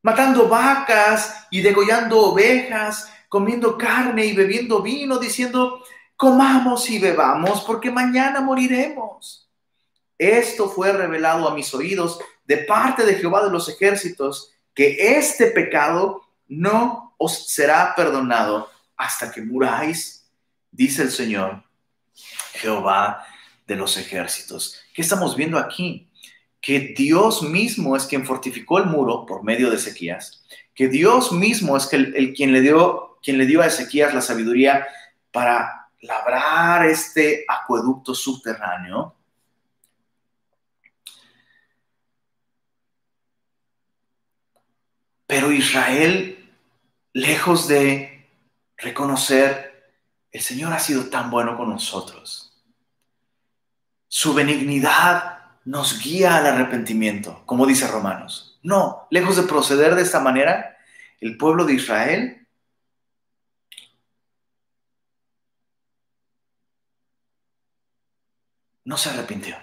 [0.03, 5.83] matando vacas y degollando ovejas, comiendo carne y bebiendo vino, diciendo,
[6.17, 9.49] comamos y bebamos, porque mañana moriremos.
[10.19, 15.47] Esto fue revelado a mis oídos de parte de Jehová de los ejércitos, que este
[15.47, 20.27] pecado no os será perdonado hasta que muráis,
[20.71, 21.63] dice el Señor,
[22.53, 23.25] Jehová
[23.67, 24.81] de los ejércitos.
[24.93, 26.10] ¿Qué estamos viendo aquí?
[26.61, 30.45] Que Dios mismo es quien fortificó el muro por medio de Ezequías,
[30.75, 34.87] que Dios mismo es el, quien, le dio, quien le dio a Ezequías la sabiduría
[35.31, 39.15] para labrar este acueducto subterráneo.
[45.27, 46.41] Pero Israel
[47.13, 48.29] lejos de
[48.77, 49.93] reconocer,
[50.31, 52.53] el Señor ha sido tan bueno con nosotros.
[54.09, 55.40] Su benignidad
[55.71, 58.59] nos guía al arrepentimiento, como dice Romanos.
[58.61, 60.77] No, lejos de proceder de esta manera,
[61.21, 62.49] el pueblo de Israel
[68.85, 69.57] no se arrepintió.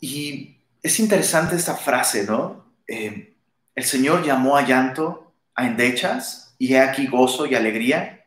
[0.00, 2.64] Y es interesante esta frase, ¿no?
[2.88, 3.36] Eh,
[3.74, 8.24] el Señor llamó a llanto, a endechas, y he aquí gozo y alegría.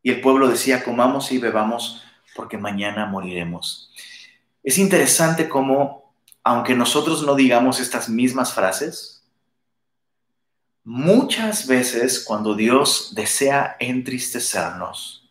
[0.00, 2.03] Y el pueblo decía, comamos y bebamos,
[2.34, 3.92] porque mañana moriremos.
[4.62, 9.22] Es interesante cómo, aunque nosotros no digamos estas mismas frases,
[10.84, 15.30] muchas veces cuando Dios desea entristecernos,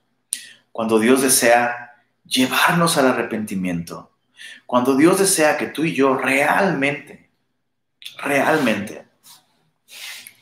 [0.71, 4.11] cuando Dios desea llevarnos al arrepentimiento,
[4.65, 7.23] cuando Dios desea que tú y yo realmente
[8.17, 9.05] realmente,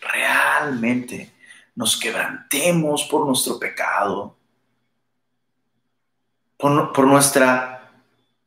[0.01, 1.31] realmente
[1.75, 4.37] nos quebrantemos por nuestro pecado,
[6.61, 7.91] por, nuestra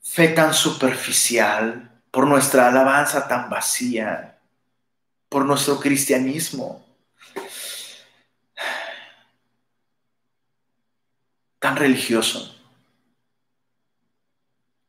[0.01, 4.39] fe tan superficial, por nuestra alabanza tan vacía,
[5.29, 6.87] por nuestro cristianismo
[11.59, 12.55] tan religioso.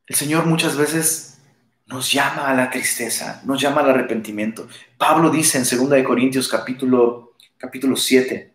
[0.06, 1.42] El Señor muchas veces
[1.88, 4.68] nos llama a la tristeza, nos llama al arrepentimiento.
[4.98, 8.54] Pablo dice en 2 Corintios capítulo, capítulo 7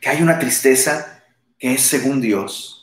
[0.00, 1.24] que hay una tristeza
[1.58, 2.77] que es según Dios,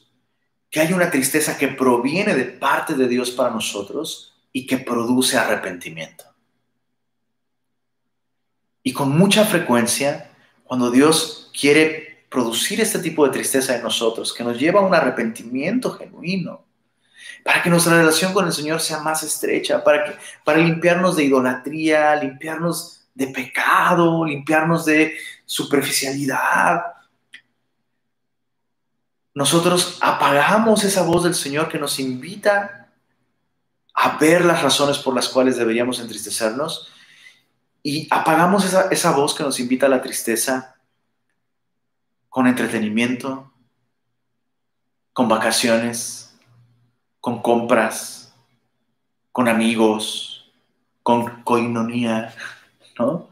[0.76, 5.38] que hay una tristeza que proviene de parte de Dios para nosotros y que produce
[5.38, 6.26] arrepentimiento.
[8.84, 10.32] Y con mucha frecuencia,
[10.66, 14.94] cuando Dios quiere producir este tipo de tristeza en nosotros, que nos lleva a un
[14.94, 16.66] arrepentimiento genuino,
[17.42, 22.18] para que nuestra relación con el Señor sea más estrecha, para, para limpiarnos de idolatría,
[22.18, 26.82] limpiarnos de pecado, limpiarnos de superficialidad.
[29.36, 32.90] Nosotros apagamos esa voz del Señor que nos invita
[33.94, 36.90] a ver las razones por las cuales deberíamos entristecernos
[37.84, 40.78] y apagamos esa, esa voz que nos invita a la tristeza
[42.30, 43.52] con entretenimiento,
[45.12, 46.38] con vacaciones,
[47.20, 48.34] con compras,
[49.34, 50.50] con amigos,
[51.04, 52.34] con coinonía,
[52.98, 53.30] ¿no?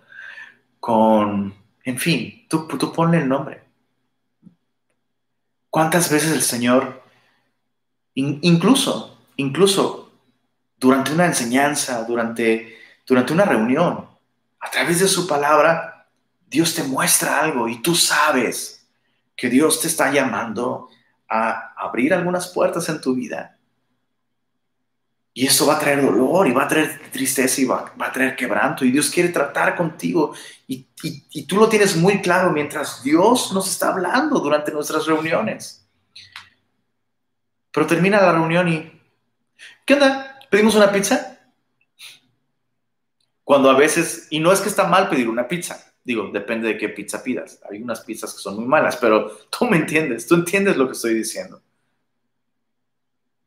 [0.82, 1.56] Con,
[1.86, 3.63] en fin, tú, tú ponle el nombre.
[5.74, 7.02] ¿Cuántas veces el Señor,
[8.14, 10.12] incluso, incluso
[10.78, 14.08] durante una enseñanza, durante, durante una reunión,
[14.60, 16.06] a través de su palabra,
[16.46, 18.88] Dios te muestra algo y tú sabes
[19.36, 20.90] que Dios te está llamando
[21.28, 23.53] a abrir algunas puertas en tu vida
[25.36, 28.36] y eso va a traer dolor y va a traer tristeza y va, a traer
[28.36, 28.86] quebranto.
[28.86, 30.36] Y Dios quiere tratar contigo.
[30.68, 35.88] Y, y, tú lo tienes muy claro mientras Dios nos está hablando durante nuestras reuniones.
[37.72, 39.02] Pero termina la reunión y...
[39.86, 40.40] ¿Qué onda?
[40.52, 41.40] ¿Pedimos una pizza?
[43.44, 46.78] Cuando a veces, y no es que está mal pedir una pizza, digo, depende de
[46.78, 47.60] qué pizza pidas.
[47.70, 50.94] Hay unas pizzas que son muy malas, pero tú me entiendes, tú entiendes lo que
[50.94, 51.60] estoy diciendo.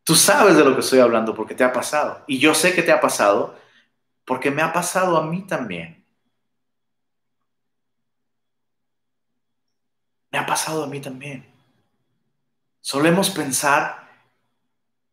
[0.07, 2.23] Tú sabes de lo que estoy hablando porque te ha pasado.
[2.29, 3.59] Y yo sé que te ha pasado
[4.25, 6.07] porque me ha pasado a mí también.
[10.31, 11.45] Me ha pasado a mí también.
[12.81, 14.09] Solemos pensar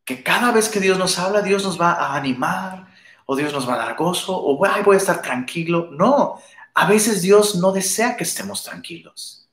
[0.04, 2.86] que cada vez que Dios nos habla, Dios nos va a animar,
[3.26, 5.88] o Dios nos va a dar gozo, o voy a estar tranquilo.
[5.90, 6.40] No,
[6.72, 9.48] a veces Dios no desea que estemos tranquilos.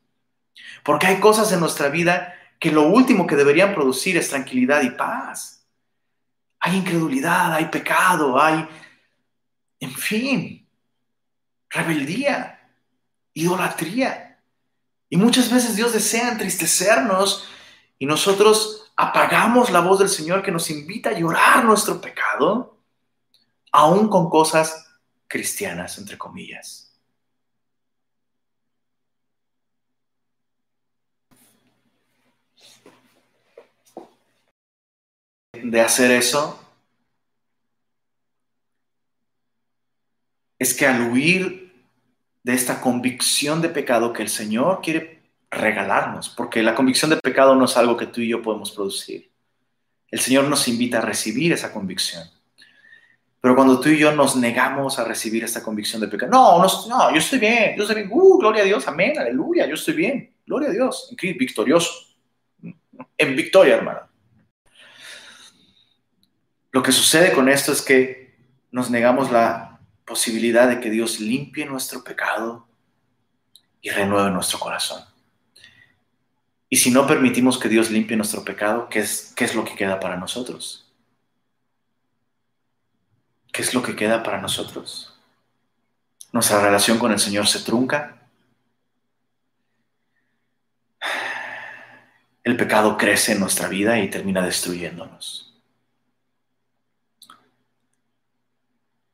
[0.84, 4.92] Porque hay cosas en nuestra vida que lo último que deberían producir es tranquilidad y
[4.92, 5.66] paz.
[6.60, 8.68] Hay incredulidad, hay pecado, hay,
[9.80, 10.70] en fin,
[11.72, 12.72] rebeldía,
[13.34, 14.40] idolatría.
[15.10, 17.50] Y muchas veces Dios desea entristecernos
[17.98, 22.78] y nosotros apagamos la voz del Señor que nos invita a llorar nuestro pecado
[23.72, 24.88] aún con cosas
[25.28, 26.91] cristianas, entre comillas.
[35.54, 36.58] De hacer eso
[40.58, 41.74] es que al huir
[42.44, 47.56] de esta convicción de pecado que el Señor quiere regalarnos, porque la convicción de pecado
[47.56, 49.30] no es algo que tú y yo podemos producir.
[50.10, 52.24] El Señor nos invita a recibir esa convicción.
[53.42, 57.12] Pero cuando tú y yo nos negamos a recibir esta convicción de pecado, no, no,
[57.12, 60.34] yo estoy bien, yo estoy bien, uh, gloria a Dios, amén, aleluya, yo estoy bien,
[60.46, 61.92] gloria a Dios, en victorioso,
[63.18, 64.11] en victoria, hermano.
[66.72, 68.36] Lo que sucede con esto es que
[68.72, 72.68] nos negamos la posibilidad de que Dios limpie nuestro pecado
[73.82, 75.04] y renueve nuestro corazón.
[76.70, 79.76] Y si no permitimos que Dios limpie nuestro pecado, ¿qué es, qué es lo que
[79.76, 80.92] queda para nosotros?
[83.52, 85.14] ¿qué es lo que queda para nosotros?
[86.32, 88.18] Nuestra relación con el Señor se trunca.
[92.44, 95.51] El pecado crece en nuestra vida y termina destruyéndonos.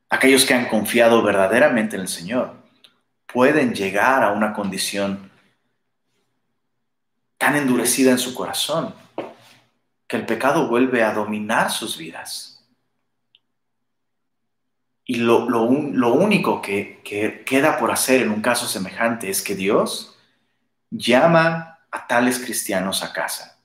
[0.09, 2.55] Aquellos que han confiado verdaderamente en el Señor
[3.25, 5.29] pueden llegar a una condición
[7.37, 8.95] tan endurecida en su corazón
[10.07, 12.65] que el pecado vuelve a dominar sus vidas.
[15.03, 20.17] Y lo, único que, que queda por hacer en un caso semejante es que Dios
[20.89, 23.56] llama a tales cristianos a casa.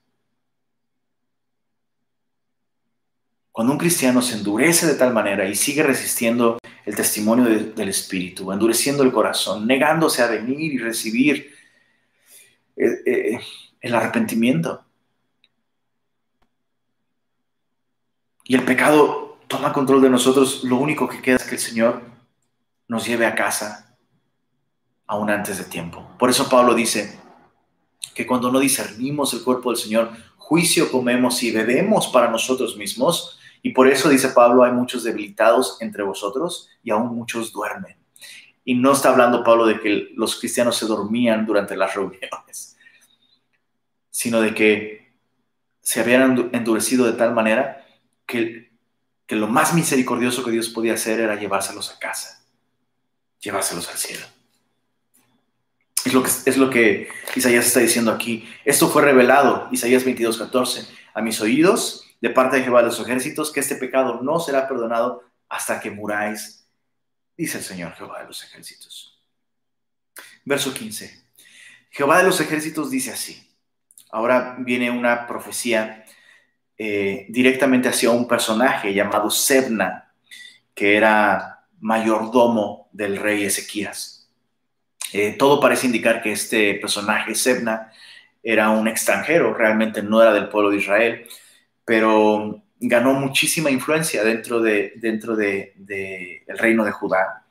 [3.52, 8.50] Cuando un cristiano se endurece de tal manera y sigue resistiendo el testimonio del Espíritu,
[8.50, 11.54] endureciendo el corazón, negándose a venir y recibir
[12.76, 13.40] eh, eh,
[13.80, 14.84] el arrepentimiento.
[18.44, 22.02] Y el pecado toma control de nosotros, lo único que queda es que el Señor
[22.88, 23.96] nos lleve a casa
[25.06, 26.08] aún antes de tiempo.
[26.18, 27.20] Por eso Pablo dice
[28.14, 33.38] que cuando no discernimos el cuerpo del Señor, juicio comemos y bebemos para nosotros mismos.
[33.62, 37.96] Y por eso dice Pablo, hay muchos debilitados entre vosotros y aún muchos duermen.
[38.64, 42.76] Y no está hablando Pablo de que los cristianos se dormían durante las reuniones,
[44.10, 45.12] sino de que
[45.80, 47.86] se habían endurecido de tal manera
[48.26, 48.72] que
[49.32, 52.44] que lo más misericordioso que Dios podía hacer era llevárselos a casa,
[53.40, 54.26] llevárselos al cielo.
[56.04, 58.46] Es lo que, es lo que Isaías está diciendo aquí.
[58.66, 63.00] Esto fue revelado, Isaías 22, 14, a mis oídos de parte de Jehová de los
[63.00, 66.68] ejércitos, que este pecado no será perdonado hasta que muráis,
[67.36, 69.20] dice el Señor Jehová de los ejércitos.
[70.44, 71.20] Verso 15.
[71.90, 73.50] Jehová de los ejércitos dice así.
[74.12, 76.04] Ahora viene una profecía
[76.78, 80.14] eh, directamente hacia un personaje llamado Sebna,
[80.74, 84.30] que era mayordomo del rey Ezequías.
[85.12, 87.92] Eh, todo parece indicar que este personaje, Sebna,
[88.44, 91.28] era un extranjero, realmente no era del pueblo de Israel,
[91.84, 97.44] pero ganó muchísima influencia dentro de, dentro de, reino de Judá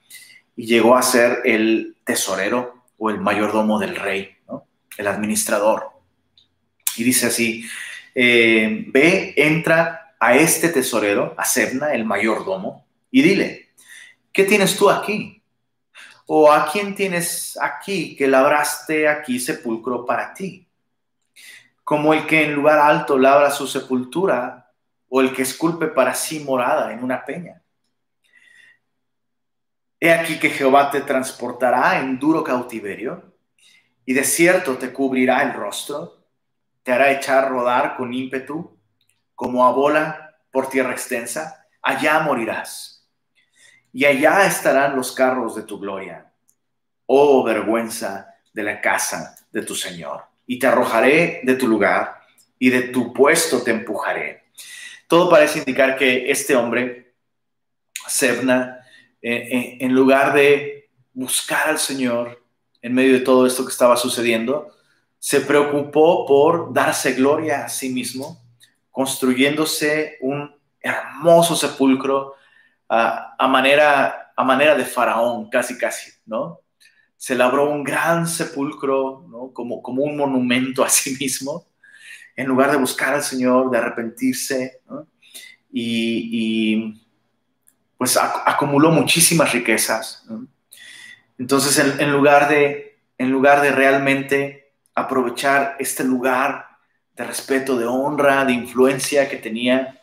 [0.56, 4.36] y llegó a ser el tesorero o el mayordomo del rey,
[4.98, 5.90] el administrador.
[6.98, 7.66] Y dice así,
[8.14, 13.70] eh, ve, entra a este tesorero, a Sebna, el mayordomo, y dile,
[14.32, 15.42] ¿qué tienes tú aquí?
[16.28, 20.68] ¿O a quién tienes aquí que labraste aquí sepulcro para ti?
[21.84, 24.72] Como el que en lugar alto labra su sepultura,
[25.10, 27.62] o el que esculpe para sí morada en una peña.
[30.00, 33.36] He aquí que Jehová te transportará en duro cautiverio,
[34.06, 36.22] y de cierto te cubrirá el rostro
[36.84, 38.78] te hará echar rodar con ímpetu,
[39.36, 42.90] como a bola por tierra extensa, allá morirás.
[43.94, 46.32] y allá estarán los carros de tu gloria.
[47.08, 50.31] Oh vergüenza de la casa de tu Señor.
[50.52, 52.24] Y te arrojaré de tu lugar
[52.60, 54.44] y de tu puesto te empujaré.
[55.08, 57.14] Todo parece indicar que este hombre,
[58.06, 58.82] Sebna,
[59.22, 62.44] eh, eh, en lugar de buscar al Señor
[62.82, 64.76] en medio de todo esto que estaba sucediendo,
[65.20, 68.44] se preocupó por darse gloria a sí mismo,
[68.90, 72.36] construyéndose un hermoso sepulcro
[72.90, 76.60] a, a manera de faraón, casi, casi, ¿no?
[77.22, 79.52] Se labró un gran sepulcro.
[79.54, 81.68] Como, un monumento a sí mismo,
[82.36, 84.82] en lugar de buscar al Señor, de arrepentirse,
[85.72, 87.00] y,
[87.96, 90.26] pues acumuló muchísimas riquezas.
[91.38, 96.70] Entonces, en, lugar de, en lugar de realmente aprovechar este lugar
[97.16, 100.02] de respeto, de honra, de influencia que tenía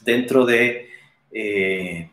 [0.00, 0.90] dentro de
[1.30, 2.10] eh,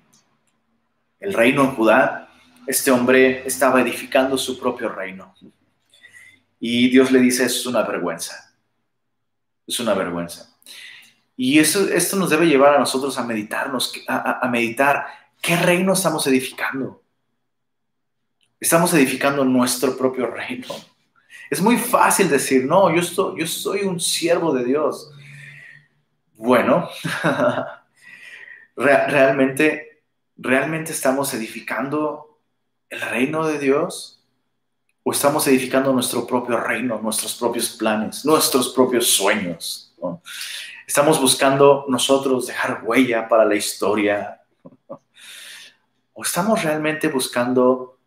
[1.20, 2.21] el reino en Judá,
[2.68, 5.34] este hombre estaba edificando su propio reino.
[6.60, 8.54] Y Dios le dice, es una vergüenza.
[9.66, 10.56] Es una vergüenza.
[11.36, 15.08] Y eso, esto nos debe llevar a nosotros a meditarnos, a, meditar
[15.42, 17.02] qué reino estamos edificando.
[18.60, 20.68] Estamos edificando nuestro propio reino.
[21.50, 25.12] Es muy fácil decir, no, yo, estoy, yo soy un siervo de Dios.
[26.36, 26.88] Bueno,
[28.76, 30.04] realmente,
[30.38, 32.31] realmente estamos edificando
[32.92, 34.22] el reino de Dios
[35.04, 39.96] o estamos edificando nuestro propio reino, nuestros propios planes, nuestros propios sueños.
[40.86, 44.42] Estamos buscando nosotros dejar huella para la historia
[46.14, 47.98] o estamos realmente buscando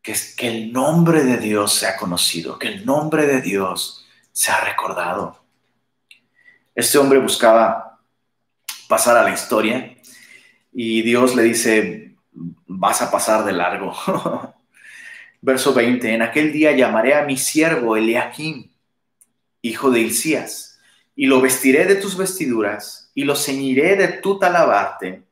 [0.00, 5.42] que, el nombre de Dios sea conocido, que el nombre de Dios sea recordado.
[6.76, 7.98] Este hombre buscaba
[8.88, 9.96] pasar a la historia
[10.72, 11.99] y Dios le dice,
[12.72, 13.92] vas a pasar de largo.
[15.42, 18.70] Verso 20, en aquel día llamaré a mi siervo Eliakim,
[19.60, 20.78] hijo de Hilcías,
[21.16, 25.24] y lo vestiré de tus vestiduras y lo ceñiré de tu talabarte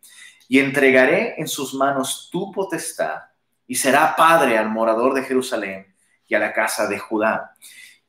[0.48, 3.22] y entregaré en sus manos tu potestad
[3.66, 5.94] y será padre al morador de Jerusalén
[6.26, 7.54] y a la casa de Judá.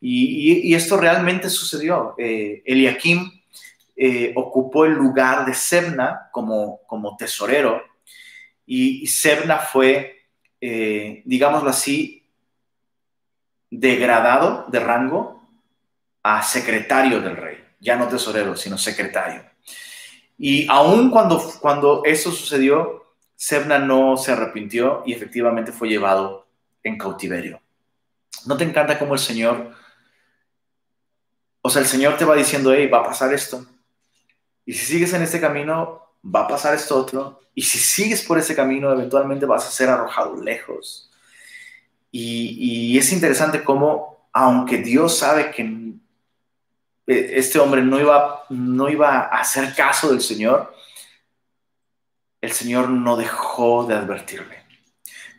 [0.01, 2.15] Y, esto realmente sucedió.
[2.17, 3.29] Eh, Eliakim
[3.95, 7.88] eh, ocupó el lugar de Sebna como, como tesorero
[8.71, 10.27] y, Sebna fue,
[10.61, 12.23] eh, digámoslo así,
[13.71, 15.41] degradado de rango
[16.21, 19.43] a secretario del rey, ya no tesorero, sino secretario.
[20.37, 26.47] Y aún cuando, cuando eso sucedió, Sebna no se arrepintió y efectivamente fue llevado
[26.83, 27.59] en cautiverio.
[28.45, 29.73] ¿No te encanta cómo el Señor,
[31.63, 33.65] o sea, el Señor te va diciendo, hey, va a pasar esto,
[34.63, 37.41] y si sigues en este camino, va a pasar esto otro.
[37.53, 41.09] Y si sigues por ese camino, eventualmente vas a ser arrojado lejos.
[42.11, 45.61] Y, es interesante cómo, aunque Dios sabe que
[47.07, 50.73] eh, este hombre no iba, no iba a hacer caso del Señor,
[52.41, 54.63] el Señor no dejó de advertirle.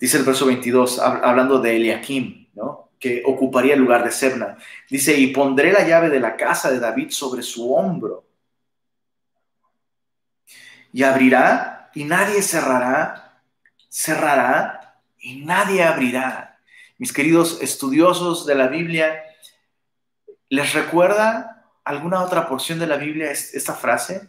[0.00, 2.90] Dice el verso 22, hablando de Eliakim, ¿no?
[2.98, 4.58] que ocuparía el lugar de Sebna.
[4.88, 8.29] Dice, y pondré la llave de la casa de David sobre su hombro
[10.92, 13.40] y abrirá y nadie cerrará,
[13.88, 16.58] cerrará y nadie abrirá.
[16.98, 19.22] Mis queridos estudiosos de la Biblia,
[20.48, 24.28] ¿les recuerda alguna otra porción de la Biblia esta frase?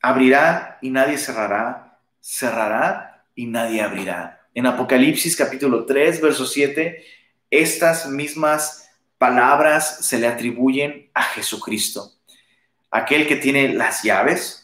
[0.00, 4.40] Abrirá y nadie cerrará, cerrará y nadie abrirá.
[4.54, 7.04] En Apocalipsis capítulo 3, verso 7,
[7.50, 8.88] estas mismas
[9.18, 12.12] palabras se le atribuyen a Jesucristo,
[12.90, 14.63] aquel que tiene las llaves,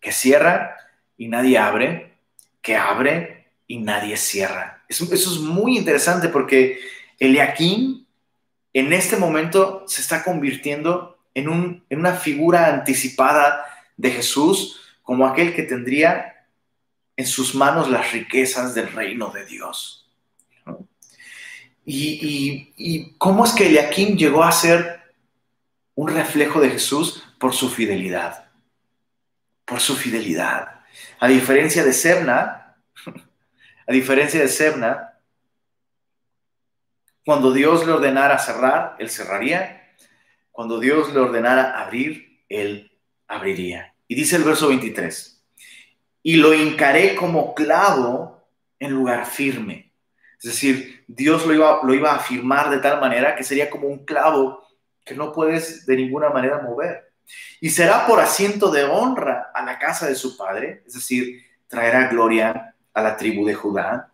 [0.00, 0.76] que cierra
[1.16, 2.16] y nadie abre,
[2.62, 4.82] que abre y nadie cierra.
[4.88, 6.80] Eso, es muy interesante porque
[7.18, 8.06] Eliakim
[8.72, 13.64] en este momento se está convirtiendo en, un, en una figura anticipada
[13.96, 16.46] de Jesús como aquel que tendría
[17.16, 20.08] en sus manos las riquezas del reino de Dios.
[21.84, 25.00] Y, y, cómo es que Eliakim llegó a ser
[25.94, 28.49] un reflejo de Jesús por su fidelidad
[29.70, 30.80] por su fidelidad.
[31.20, 32.76] A diferencia de Sebna,
[33.86, 35.20] a diferencia de Sebna,
[37.24, 39.94] cuando Dios le ordenara cerrar, él cerraría.
[40.50, 42.90] Cuando Dios le ordenara abrir, él
[43.28, 43.94] abriría.
[44.08, 45.40] Y dice el verso 23,
[46.24, 48.44] y lo hincaré como clavo
[48.80, 49.92] en lugar firme.
[50.42, 53.86] Es decir, Dios lo iba, lo iba a firmar de tal manera que sería como
[53.86, 54.66] un clavo
[55.04, 57.09] que no puedes de ninguna manera mover.
[57.60, 62.08] Y será por asiento de honra a la casa de su padre, es decir, traerá
[62.08, 64.10] gloria a la tribu de Judá.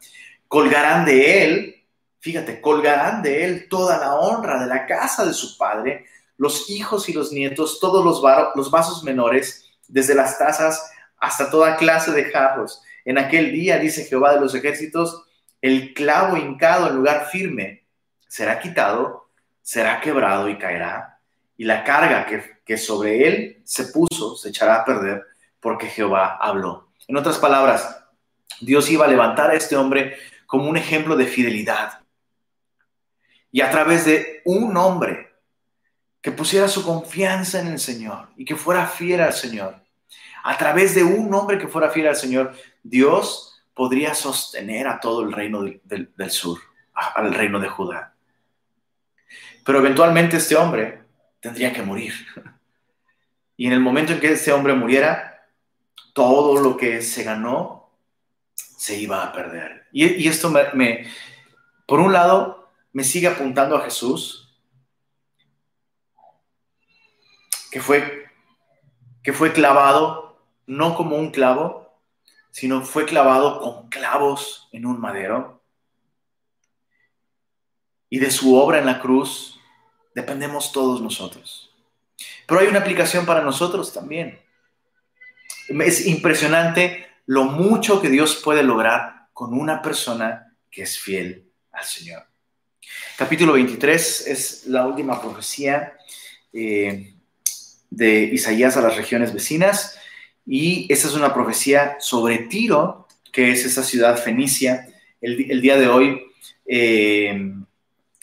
[0.49, 1.85] Colgarán de él,
[2.21, 6.07] fíjate, colgarán de él toda la honra de la casa de su padre,
[6.37, 8.23] los hijos y los nietos, todos los,
[8.55, 12.83] los vasos menores, desde las tazas hasta toda clase de jarros.
[13.05, 15.25] En aquel día, dice Jehová de los ejércitos,
[15.63, 17.87] el clavo hincado en lugar firme
[18.29, 19.31] será quitado,
[19.63, 21.16] será quebrado y caerá,
[21.57, 25.25] y la carga que, que sobre él se puso se echará a perder,
[25.61, 26.89] porque Jehová habló.
[27.09, 28.05] En otras palabras,
[28.61, 32.01] Dios iba a levantar a este hombre como un ejemplo de fidelidad.
[33.51, 35.35] Y a través de un hombre
[36.21, 39.77] que pusiera su confianza en el Señor y que fuera fiel al Señor,
[40.43, 42.53] a través de un hombre que fuera fiel al Señor,
[42.83, 46.59] Dios podría sostener a todo el reino del, sur,
[46.93, 48.15] al reino de Judá.
[49.65, 51.06] Pero eventualmente este hombre
[51.47, 52.13] tendría que morir.
[53.57, 55.49] Y en el momento en que este hombre muriera,
[56.13, 57.89] todo lo que se ganó
[58.55, 59.87] se iba a perder.
[59.93, 61.07] Y, esto me,
[61.87, 64.59] por un lado, me sigue apuntando a Jesús,
[67.71, 68.27] que fue,
[69.23, 71.97] que fue clavado, no como un clavo,
[72.51, 75.63] sino fue clavado con clavos en un madero.
[78.11, 79.56] Y de su obra en la cruz
[80.17, 81.71] dependemos todos nosotros.
[82.47, 84.41] Pero hay una aplicación para nosotros también.
[85.69, 91.85] Es impresionante lo mucho que Dios puede lograr con una persona que es fiel al
[91.85, 92.23] Señor.
[93.19, 95.93] Capítulo 23 es la última profecía
[96.51, 97.13] eh,
[97.91, 99.99] de Isaías a las regiones vecinas
[100.47, 104.89] y esta es una profecía sobre Tiro, que es esa ciudad fenicia.
[105.21, 106.23] El, día de hoy
[106.65, 107.53] eh,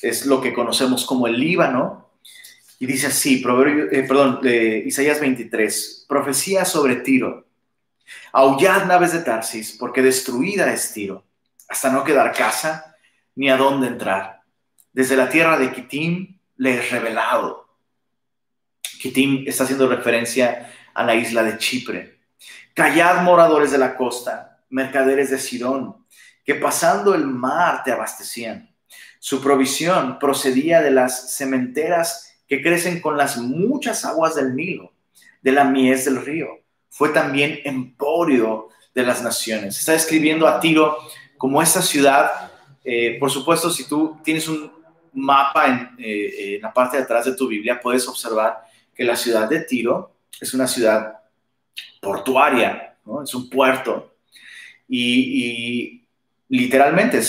[0.04, 2.10] es lo que conocemos como el Líbano.
[2.80, 7.48] Y dice así, proverbio, eh, perdón, Isaías 23, profecía sobre Tiro.
[8.34, 11.24] Aullad naves de Tarsis, porque destruida es Tiro,
[11.70, 12.96] hasta no quedar casa
[13.36, 14.42] ni a dónde entrar.
[14.92, 17.68] Desde la tierra de Kitim le he revelado.
[19.02, 22.20] Kitim está haciendo referencia a la isla de Chipre.
[22.74, 26.06] Callad moradores de la costa, mercaderes de Sidón,
[26.44, 28.73] que pasando el mar te abastecían.
[29.26, 34.92] Su provisión procedía de las cementeras que crecen con las muchas aguas del Nilo,
[35.42, 36.50] de la mies del río.
[36.90, 39.80] Fue también emporio de las naciones.
[39.80, 40.98] Está escribiendo a Tiro
[41.38, 42.52] como esta ciudad.
[42.84, 44.70] Eh, por supuesto, si tú tienes un
[45.14, 49.48] mapa eh, en, la parte de atrás de tu Biblia, puedes observar que la ciudad
[49.48, 51.20] de Tiro es una ciudad
[52.02, 54.16] portuaria, es un puerto.
[54.90, 56.03] y
[56.54, 57.20] literalmente,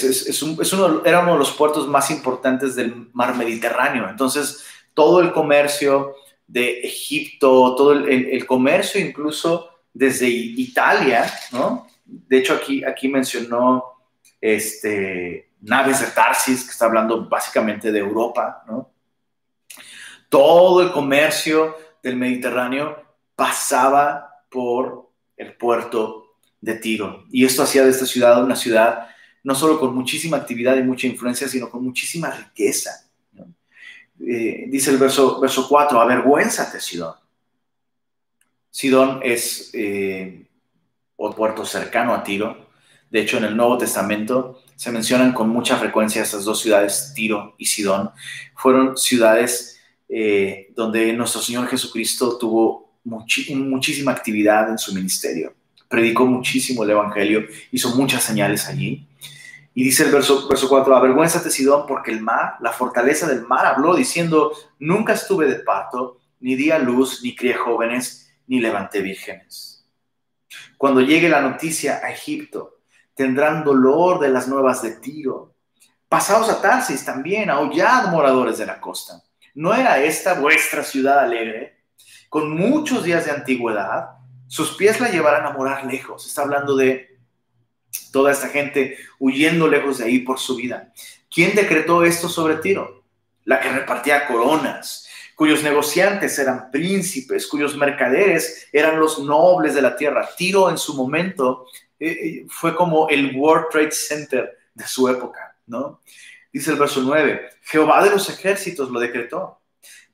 [1.07, 4.07] era uno de los puertos más importantes del mar Mediterráneo.
[4.07, 4.63] Entonces,
[4.93, 6.15] todo el comercio
[6.47, 11.87] de Egipto, todo el, comercio incluso desde Italia, ¿no?
[12.05, 13.95] De hecho, aquí, aquí mencionó
[14.43, 18.91] este, naves de Tarsis, que está hablando básicamente de Europa, ¿no?
[20.29, 23.03] Todo el comercio del Mediterráneo
[23.35, 25.09] pasaba por
[25.39, 27.25] el puerto de Tiro.
[27.31, 29.14] Y esto hacía de esta ciudad una ciudad
[29.45, 32.91] no solo con muchísima actividad y mucha influencia, sino con muchísima riqueza.
[34.21, 37.15] Eh, dice el verso, verso 4, avergüénzate, Sidón.
[38.71, 40.47] Sidón es eh,
[41.17, 42.69] un puerto cercano a Tiro.
[43.11, 47.55] De hecho, en el Nuevo Testamento se mencionan con mucha frecuencia estas dos ciudades, Tiro
[47.59, 48.11] y Sidón.
[48.57, 49.79] Fueron ciudades
[50.09, 55.55] eh, donde nuestro Señor Jesucristo tuvo muchísima actividad en su ministerio.
[55.89, 59.07] Predicó muchísimo el Evangelio, hizo muchas señales allí.
[59.75, 63.67] Y dice el verso, verso 4, avergüénzate Sidón porque el mar, la fortaleza del mar
[63.67, 69.01] habló diciendo, nunca estuve de parto, ni di a luz, ni crié jóvenes, ni levanté
[69.01, 69.85] vírgenes.
[70.79, 72.79] Cuando llegue la noticia a Egipto,
[73.15, 75.55] tendrán dolor de las nuevas de Tiro.
[76.09, 79.23] Pasaos a Tarsis también, aullad moradores de la costa.
[79.55, 81.83] ¿No era esta vuestra ciudad alegre,
[82.29, 84.11] con muchos días de antigüedad?
[84.47, 86.27] Sus pies la llevarán a morar lejos.
[86.27, 87.14] Está hablando de
[88.13, 90.93] toda esta gente huyendo lejos de ahí por su vida.
[91.33, 93.03] ¿Quién decretó esto sobre Tiro?
[93.45, 99.97] La que repartía coronas, cuyos negociantes eran príncipes, cuyos mercaderes eran los nobles de la
[99.97, 100.29] tierra.
[100.37, 101.67] Tiro en su momento
[101.99, 106.01] eh, eh, fue como el World Trade Center de su época, ¿no?
[106.53, 109.61] Dice el verso 9, Jehová de los ejércitos lo decretó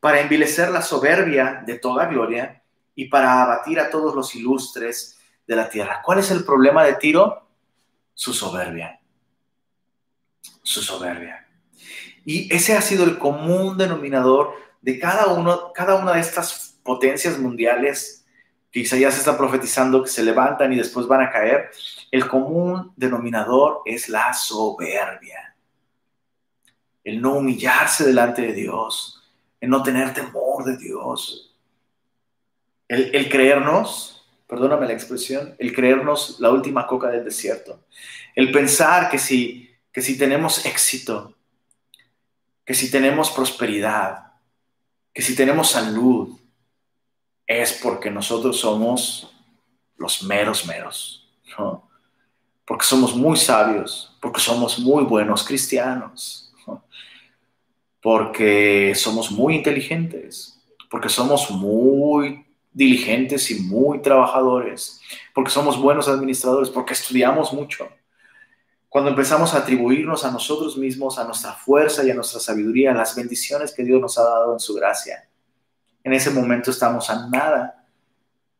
[0.01, 2.63] para envilecer la soberbia de toda gloria
[2.95, 6.01] y para abatir a todos los ilustres de la tierra.
[6.03, 7.50] ¿Cuál es el problema de Tiro?
[8.21, 9.01] Su soberbia.
[10.63, 11.49] Su soberbia.
[12.27, 17.39] Y ese ha sido el común denominador de cada, uno, cada una de estas potencias
[17.39, 18.27] mundiales
[18.71, 21.71] que Isaías está profetizando que se levantan y después van a caer,
[22.11, 25.57] el común denominador es la soberbia.
[27.03, 31.57] El no humillarse delante de Dios, el no tener temor de Dios.
[32.87, 34.20] El, el creernos,
[34.51, 37.85] perdóname la expresión, el creernos la última coca del desierto.
[38.35, 41.37] El pensar que si, que si tenemos éxito,
[42.65, 44.33] que si tenemos prosperidad,
[45.15, 46.37] que si tenemos salud,
[47.47, 49.33] es porque nosotros somos
[49.97, 51.31] los meros meros,
[52.65, 56.53] Porque somos muy sabios, porque somos muy buenos cristianos,
[58.03, 65.01] porque somos muy inteligentes, porque somos muy diligentes y muy trabajadores,
[65.35, 67.89] porque somos buenos administradores, porque estudiamos mucho.
[68.89, 73.15] Cuando empezamos a atribuirnos a nosotros mismos, a nuestra fuerza y a nuestra sabiduría, las
[73.15, 75.29] bendiciones que Dios nos ha dado en su gracia,
[76.03, 77.87] en ese momento estamos a nada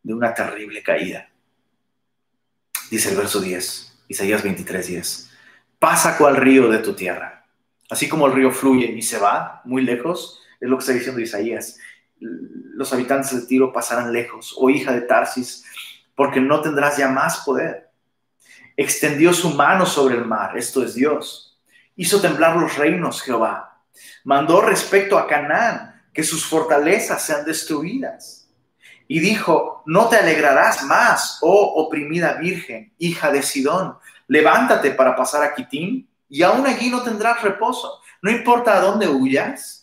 [0.03, 1.29] de una terrible caída.
[2.91, 5.31] Dice el verso 10, Isaías 23, 10.
[5.79, 7.47] Pasa cual río de tu tierra.
[7.89, 11.21] Así como el río fluye y se va muy lejos, es lo que está diciendo
[11.21, 11.79] Isaías.
[12.21, 15.65] Los habitantes de Tiro pasarán lejos, oh hija de Tarsis,
[16.15, 17.91] porque no tendrás ya más poder.
[18.77, 21.59] Extendió su mano sobre el mar, esto es Dios.
[21.97, 23.83] Hizo temblar los reinos Jehová.
[24.25, 28.49] Mandó respecto a Canaán que sus fortalezas sean destruidas.
[29.09, 33.97] Y dijo, no te alegrarás más, oh oprimida virgen, hija de Sidón,
[34.29, 38.01] levántate para pasar a Quitín, y aún allí no tendrás reposo.
[38.23, 39.80] No importa a dónde huyas,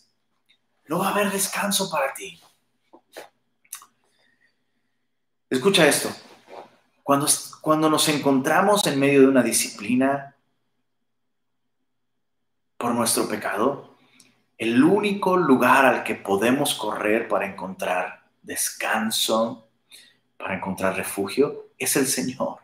[0.88, 2.40] no va a haber descanso para ti.
[5.50, 6.10] Escucha esto.
[7.02, 7.26] Cuando,
[7.60, 10.34] cuando nos encontramos en medio de una disciplina
[12.76, 13.96] por nuestro pecado,
[14.58, 19.68] el único lugar al que podemos correr para encontrar descanso,
[20.36, 22.58] para encontrar refugio, es el Señor.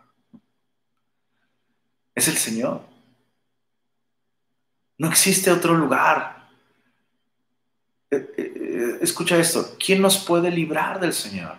[2.15, 2.83] Es el Señor.
[4.99, 6.44] No existe otro lugar.
[8.15, 11.57] Eh, eh, escucha esto, ¿quién nos puede librar del Señor?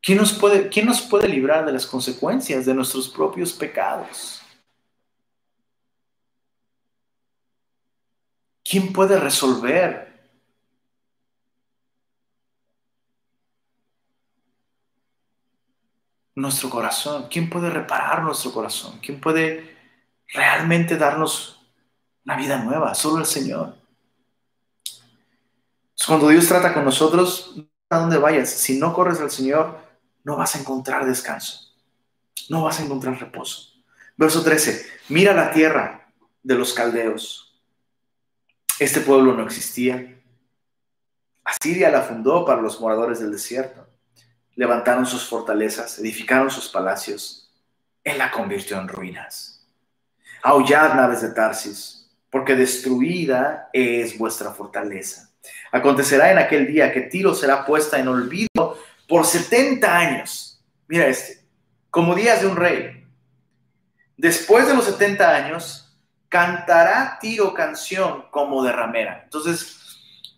[0.00, 4.42] ¿Quién nos, puede, ¿Quién nos puede librar de las consecuencias de nuestros propios pecados?
[8.64, 10.12] ¿Quién puede resolver
[16.34, 17.28] nuestro corazón?
[17.30, 18.98] ¿Quién puede reparar nuestro corazón?
[19.00, 19.76] ¿Quién puede
[20.28, 21.60] realmente darnos
[22.24, 22.94] una vida nueva?
[22.94, 23.81] Solo el Señor.
[26.06, 27.56] Cuando Dios trata con nosotros,
[27.90, 29.78] a dónde vayas, si no corres al Señor,
[30.24, 31.74] no vas a encontrar descanso.
[32.48, 33.72] No vas a encontrar reposo.
[34.16, 34.86] Verso 13.
[35.08, 37.52] Mira la tierra de los caldeos
[38.82, 40.20] este pueblo no existía.
[41.44, 43.86] Asiria la fundó para los moradores del desierto.
[44.56, 47.54] Levantaron sus fortalezas, edificaron sus palacios.
[48.02, 49.68] Él la convirtió en ruinas.
[50.42, 55.30] Aullad naves de Tarsis, porque destruida es vuestra fortaleza.
[55.70, 58.78] Acontecerá en aquel día que Tiro será puesta en olvido
[59.08, 60.62] por 70 años.
[60.88, 61.44] Mira este,
[61.90, 63.06] como días de un rey.
[64.16, 69.22] Después de los 70 años, cantará Tiro canción como de ramera.
[69.24, 69.78] Entonces,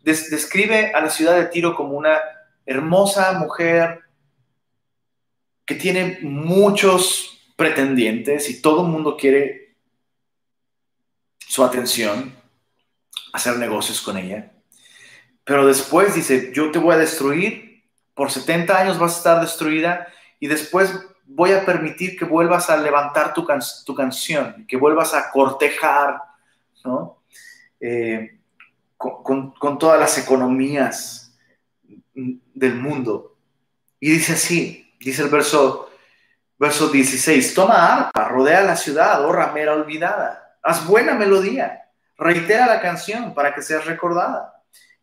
[0.03, 2.19] describe a la ciudad de Tiro como una
[2.67, 4.01] hermosa mujer
[5.65, 9.77] que tiene muchos pretendientes y todo el mundo quiere
[11.39, 12.35] su atención,
[13.33, 14.54] hacer negocios con ella.
[15.45, 17.85] Pero después dice, yo te voy a destruir,
[18.15, 20.09] por 70 años vas a estar destruida
[20.41, 20.95] y después
[21.27, 23.47] voy a permitir que vuelvas a levantar tu,
[23.85, 26.21] tu canción, que vuelvas a cortejar,
[26.85, 27.23] ¿no?
[27.81, 28.39] Eh,
[28.97, 31.37] con, todas las economías
[32.15, 33.37] del mundo.
[34.01, 35.91] Y dice así, dice el verso,
[36.59, 42.81] verso 16, toma arpa, rodea la ciudad, oh ramera olvidada, haz buena melodía, reitera la
[42.81, 44.54] canción para que seas recordada.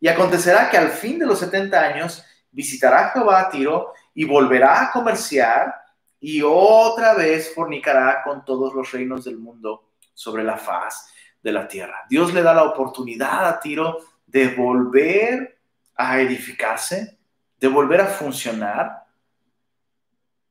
[0.02, 4.82] Y acontecerá que al fin de los 70 años visitará Jehová a Tiro y volverá
[4.82, 5.72] a comerciar
[6.18, 11.06] y otra vez fornicará con todos los reinos del mundo sobre la faz
[11.40, 12.04] de la tierra.
[12.10, 15.60] Dios le da la oportunidad a Tiro de volver
[15.94, 17.20] a edificarse,
[17.60, 19.04] de volver a funcionar,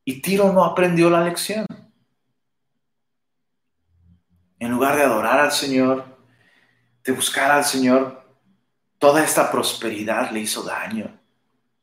[0.02, 1.66] y Tiro no aprendió la lección.
[4.58, 6.06] En lugar de adorar al Señor,
[7.04, 8.21] de buscar al Señor,
[9.02, 11.18] toda esta prosperidad le hizo daño.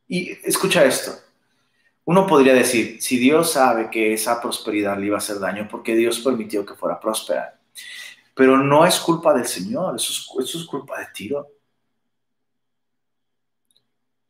[0.07, 1.11] Y escucha esto,
[2.05, 5.95] uno podría decir, si Dios sabe que esa prosperidad le iba a hacer daño, porque
[5.95, 7.59] Dios permitió que fuera próspera?
[8.33, 11.45] Pero no es culpa del Señor, eso es, culpa de Tiro.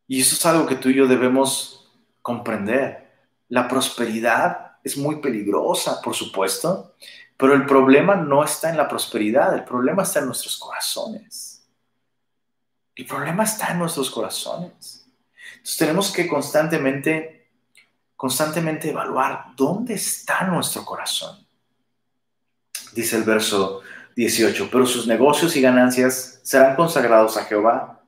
[0.08, 1.92] Y eso es algo que tú y yo debemos
[2.24, 3.08] comprender.
[3.50, 6.96] La prosperidad es muy peligrosa, por supuesto,
[7.38, 11.49] pero el problema no está en la prosperidad, el problema está en nuestros corazones.
[13.00, 15.08] El problema está en nuestros corazones.
[15.52, 17.48] Entonces tenemos que constantemente,
[18.14, 21.48] constantemente evaluar dónde está nuestro corazón.
[22.92, 23.80] Dice el verso
[24.18, 28.02] 18, pero sus negocios y ganancias serán consagrados a Jehová.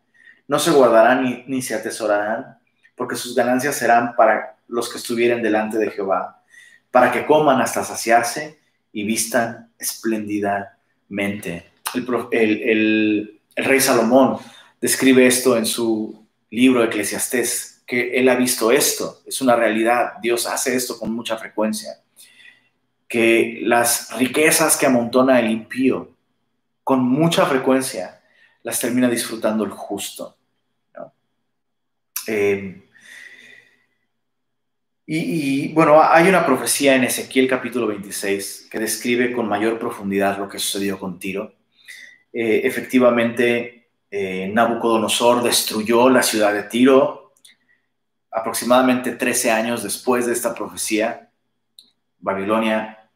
[0.49, 2.59] No se guardarán ni, ni se atesorarán,
[2.97, 6.43] porque sus ganancias serán para los que estuvieren delante de Jehová,
[6.91, 8.59] para que coman hasta saciarse
[8.91, 11.71] y vistan espléndidamente.
[12.31, 14.37] El, rey Salomón
[14.82, 20.47] describe esto en su libro Eclesiastés, que él ha visto esto, es una realidad, Dios
[20.47, 22.01] hace esto con mucha frecuencia,
[23.07, 26.15] que las riquezas que amontona el impío,
[26.84, 28.21] con mucha frecuencia
[28.63, 30.36] las termina disfrutando el justo.
[32.27, 32.82] Eh,
[35.05, 40.47] y, bueno, hay una profecía en Ezequiel capítulo 26 que describe con mayor profundidad lo
[40.47, 41.53] que sucedió con Tiro.
[42.32, 43.80] Eh, efectivamente,
[44.12, 47.34] eh, Nabucodonosor destruyó la ciudad de Tiro
[48.30, 51.30] aproximadamente 13 años después de esta profecía.
[52.20, 53.09] Babilonia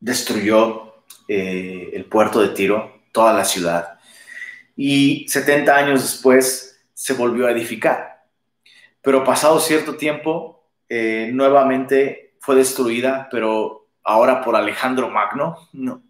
[0.00, 3.98] destruyó eh, el puerto de Tiro, toda la ciudad,
[4.76, 8.24] y 70 años después se volvió a edificar.
[9.02, 16.02] Pero pasado cierto tiempo, eh, nuevamente fue destruida, pero ahora por Alejandro Magno, no,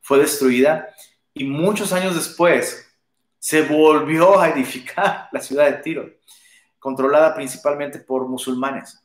[0.00, 0.88] fue destruida
[1.34, 2.91] y muchos años después
[3.42, 6.08] se volvió a edificar la ciudad de Tiro,
[6.78, 9.04] controlada principalmente por musulmanes.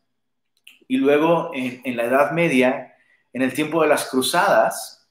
[0.87, 2.93] Y luego en, la Edad Media,
[3.33, 5.09] en el tiempo de las cruzadas,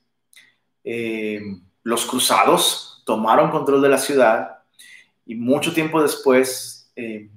[0.85, 1.41] eh,
[1.83, 4.59] los cruzados tomaron control de la ciudad
[5.27, 7.29] y mucho tiempo después eh,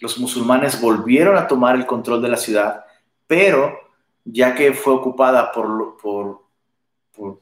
[0.00, 2.84] los musulmanes volvieron a tomar el control de la ciudad,
[3.26, 3.74] pero
[4.22, 6.42] ya que fue ocupada por, por,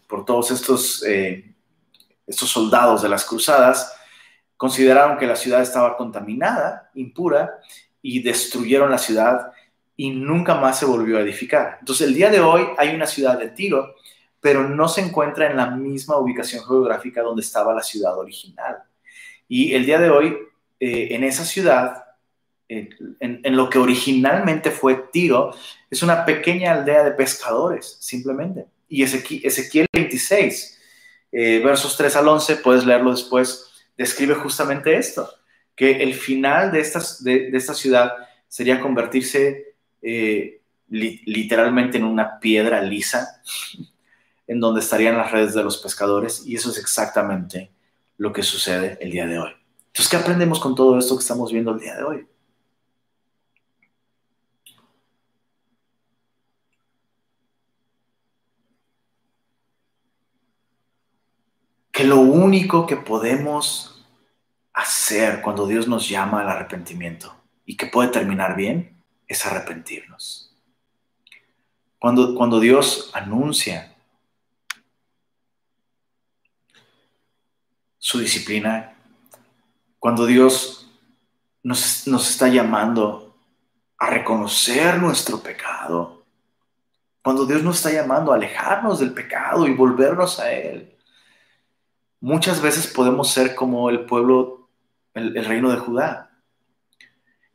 [0.06, 1.55] por, todos estos, eh,
[2.26, 3.94] estos soldados de las cruzadas,
[4.56, 7.60] consideraron que la ciudad estaba contaminada, impura,
[8.02, 9.52] y destruyeron la ciudad
[9.96, 11.78] y nunca más se volvió a edificar.
[11.80, 13.96] Entonces el día de hoy hay una ciudad de Tiro,
[14.40, 18.76] pero no se encuentra en la misma ubicación geográfica donde estaba la ciudad original.
[19.48, 20.36] Y el día de hoy,
[20.78, 22.04] eh, en esa ciudad,
[22.68, 25.54] en, lo que originalmente fue Tiro,
[25.90, 28.66] es una pequeña aldea de pescadores, simplemente.
[28.88, 30.75] Y Ezequiel 26,
[31.38, 35.28] eh, versos 3 al 11, puedes leerlo después, describe justamente esto,
[35.74, 38.12] que el final de, esta ciudad
[38.48, 43.42] sería convertirse eh, literalmente en una piedra lisa,
[44.46, 47.70] en donde estarían las redes de los pescadores, y eso es exactamente
[48.16, 49.50] lo que sucede el día de hoy.
[49.88, 52.26] Entonces, ¿qué aprendemos con todo esto que estamos viendo el día de hoy?
[62.06, 64.04] Lo único que podemos
[64.72, 67.34] hacer cuando Dios nos llama al arrepentimiento
[67.64, 70.54] y que puede terminar bien es arrepentirnos.
[71.98, 73.94] Cuando, cuando Dios anuncia
[77.98, 78.96] su disciplina,
[79.98, 80.90] cuando Dios
[81.62, 83.36] nos, nos está llamando
[83.98, 86.24] a reconocer nuestro pecado,
[87.22, 90.95] cuando Dios nos está llamando a alejarnos del pecado y volvernos a Él,
[92.20, 94.68] muchas veces podemos ser como el pueblo,
[95.14, 96.30] el, reino de Judá,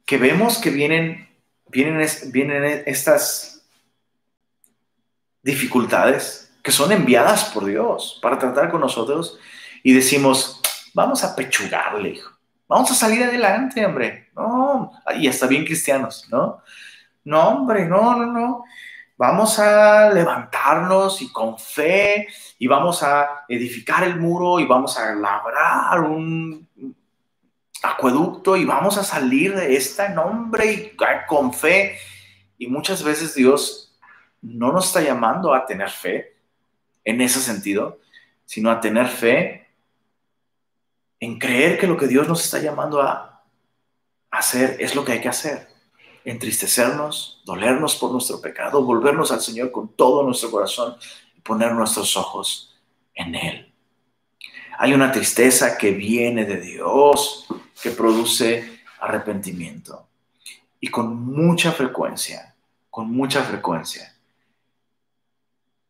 [0.05, 1.29] que vemos que vienen,
[1.67, 3.65] vienen, vienen estas
[5.43, 9.39] dificultades que son enviadas por Dios para tratar con nosotros
[9.83, 10.61] y decimos,
[10.93, 12.31] vamos a pechugarle, hijo.
[12.67, 14.29] Vamos a salir adelante, hombre.
[14.35, 16.61] No, y hasta bien cristianos, ¿no?
[17.23, 18.63] No, hombre, no, no, no
[19.21, 25.13] vamos a levantarnos y con fe y vamos a edificar el muro y vamos a
[25.13, 26.67] labrar un
[27.83, 30.97] acueducto y vamos a salir de esta nombre y
[31.27, 31.99] con fe.
[32.57, 33.95] Y muchas veces Dios
[34.41, 36.35] no nos está llamando a tener fe
[37.03, 37.99] en ese sentido,
[38.45, 39.67] sino a tener fe
[41.19, 43.43] en creer que lo que Dios nos está llamando a
[44.31, 45.70] hacer es lo que hay que hacer
[46.25, 50.95] entristecernos, dolernos por nuestro pecado, volvernos al Señor con todo nuestro corazón
[51.35, 52.75] y poner nuestros ojos
[53.13, 53.73] en Él.
[54.77, 57.45] Hay una tristeza que viene de Dios,
[57.81, 60.07] que produce arrepentimiento.
[60.79, 62.55] Y con mucha frecuencia,
[62.89, 64.15] con mucha frecuencia,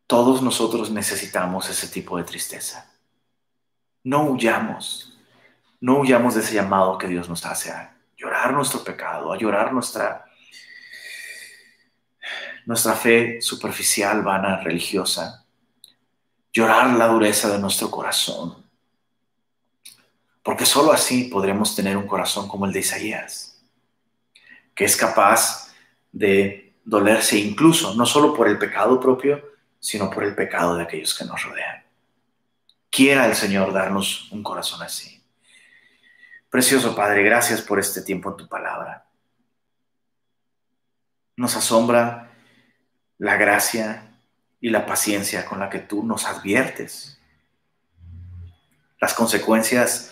[0.07, 2.91] todos nosotros necesitamos ese tipo de tristeza.
[4.03, 5.17] No huyamos,
[5.79, 9.73] no huyamos de ese llamado que Dios nos hace a llorar nuestro pecado, a llorar
[9.73, 10.25] nuestra,
[12.65, 15.45] nuestra fe superficial, vana, religiosa,
[16.53, 18.63] llorar la dureza de nuestro corazón,
[20.43, 23.59] porque sólo así podremos tener un corazón como el de Isaías,
[24.75, 25.73] que es capaz
[26.11, 29.43] de dolerse incluso, no solo por el pecado propio,
[29.79, 31.83] sino por el pecado de aquellos que nos rodean.
[32.89, 35.20] Quiera el Señor darnos un corazón así.
[36.51, 39.05] Precioso Padre, gracias por este tiempo en tu palabra.
[41.37, 42.29] Nos asombra
[43.17, 44.17] la gracia
[44.59, 47.17] y la paciencia con la que tú nos adviertes.
[48.99, 50.11] Las consecuencias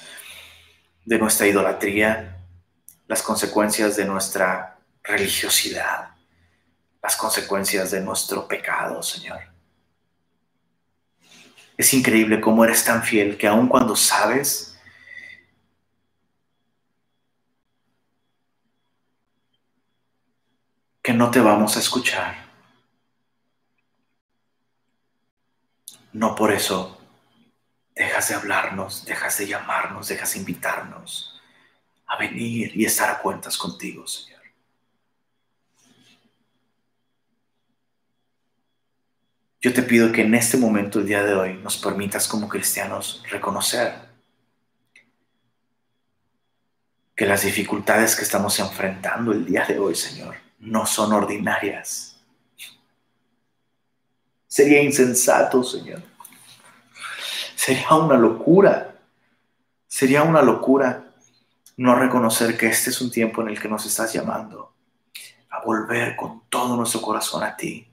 [1.04, 2.38] de nuestra idolatría,
[3.10, 6.12] las consecuencias de nuestra religiosidad,
[7.04, 9.42] las consecuencias de nuestro pecado, Señor.
[11.76, 14.69] Es increíble cómo eres tan fiel que aun cuando sabes
[21.02, 22.50] que no te vamos a escuchar,
[26.14, 27.00] no por eso
[27.96, 31.40] dejas de hablarnos, dejas de llamarnos, dejas de invitarnos
[32.08, 34.40] a venir y estar a cuentas contigo, Señor.
[39.62, 43.22] Yo te pido que en este momento, el día de hoy, nos permitas como cristianos
[43.30, 43.94] reconocer
[47.14, 52.20] que las dificultades que estamos enfrentando el día de hoy, Señor, no son ordinarias.
[54.48, 56.02] Sería insensato, Señor,
[57.56, 58.96] Sería una locura,
[59.86, 61.12] sería una locura
[61.76, 64.74] no reconocer que este es un tiempo en el que nos estás llamando
[65.50, 67.86] a volver con todo nuestro corazón a ti,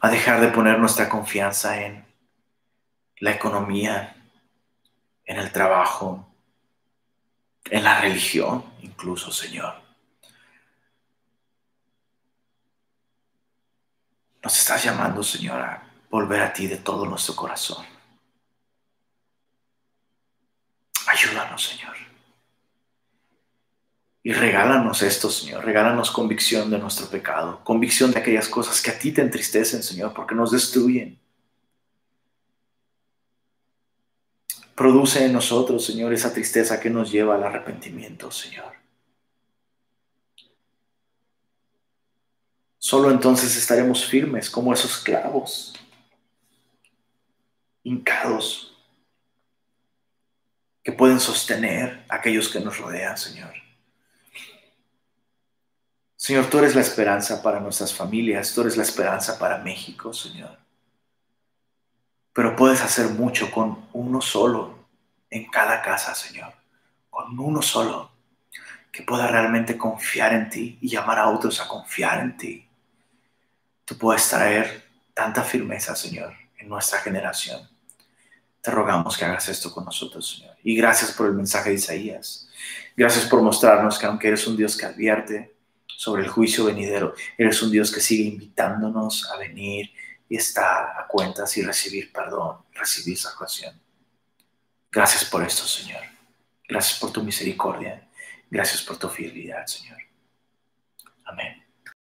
[0.00, 2.04] a dejar de poner nuestra confianza en
[3.18, 4.16] la economía,
[5.24, 6.28] en el trabajo,
[7.70, 9.81] en la religión, incluso, Señor.
[14.42, 17.84] Nos estás llamando, Señora, volver a ti de todo nuestro corazón.
[21.06, 21.96] Ayúdanos, Señor.
[24.24, 25.64] Y regálanos esto, Señor.
[25.64, 30.12] Regálanos convicción de nuestro pecado, convicción de aquellas cosas que a ti te entristecen, Señor,
[30.14, 31.18] porque nos destruyen.
[34.74, 38.81] Produce en nosotros, Señor, esa tristeza que nos lleva al arrepentimiento, Señor.
[42.84, 45.72] Solo entonces estaremos firmes como esos clavos
[47.84, 48.76] hincados
[50.82, 53.54] que pueden sostener a aquellos que nos rodean, Señor.
[56.16, 60.58] Señor, tú eres la esperanza para nuestras familias, tú eres la esperanza para México, Señor.
[62.32, 64.88] Pero puedes hacer mucho con uno solo
[65.30, 66.52] en cada casa, Señor.
[67.10, 68.10] Con uno solo
[68.90, 72.68] que pueda realmente confiar en ti y llamar a otros a confiar en ti.
[73.92, 77.68] Tú puedes traer tanta firmeza, Señor, en nuestra generación.
[78.62, 80.56] Te rogamos que hagas esto con nosotros, Señor.
[80.64, 82.48] Y gracias por el mensaje de Isaías.
[82.96, 85.54] Gracias por mostrarnos que aunque eres un Dios que advierte
[85.86, 89.90] sobre el juicio venidero, eres un Dios que sigue invitándonos a venir
[90.26, 93.78] y estar a cuentas y recibir perdón, recibir salvación.
[94.90, 96.00] Gracias por esto, Señor.
[96.66, 98.08] Gracias por tu misericordia.
[98.50, 99.98] Gracias por tu fidelidad, Señor.
[101.26, 101.61] Amén.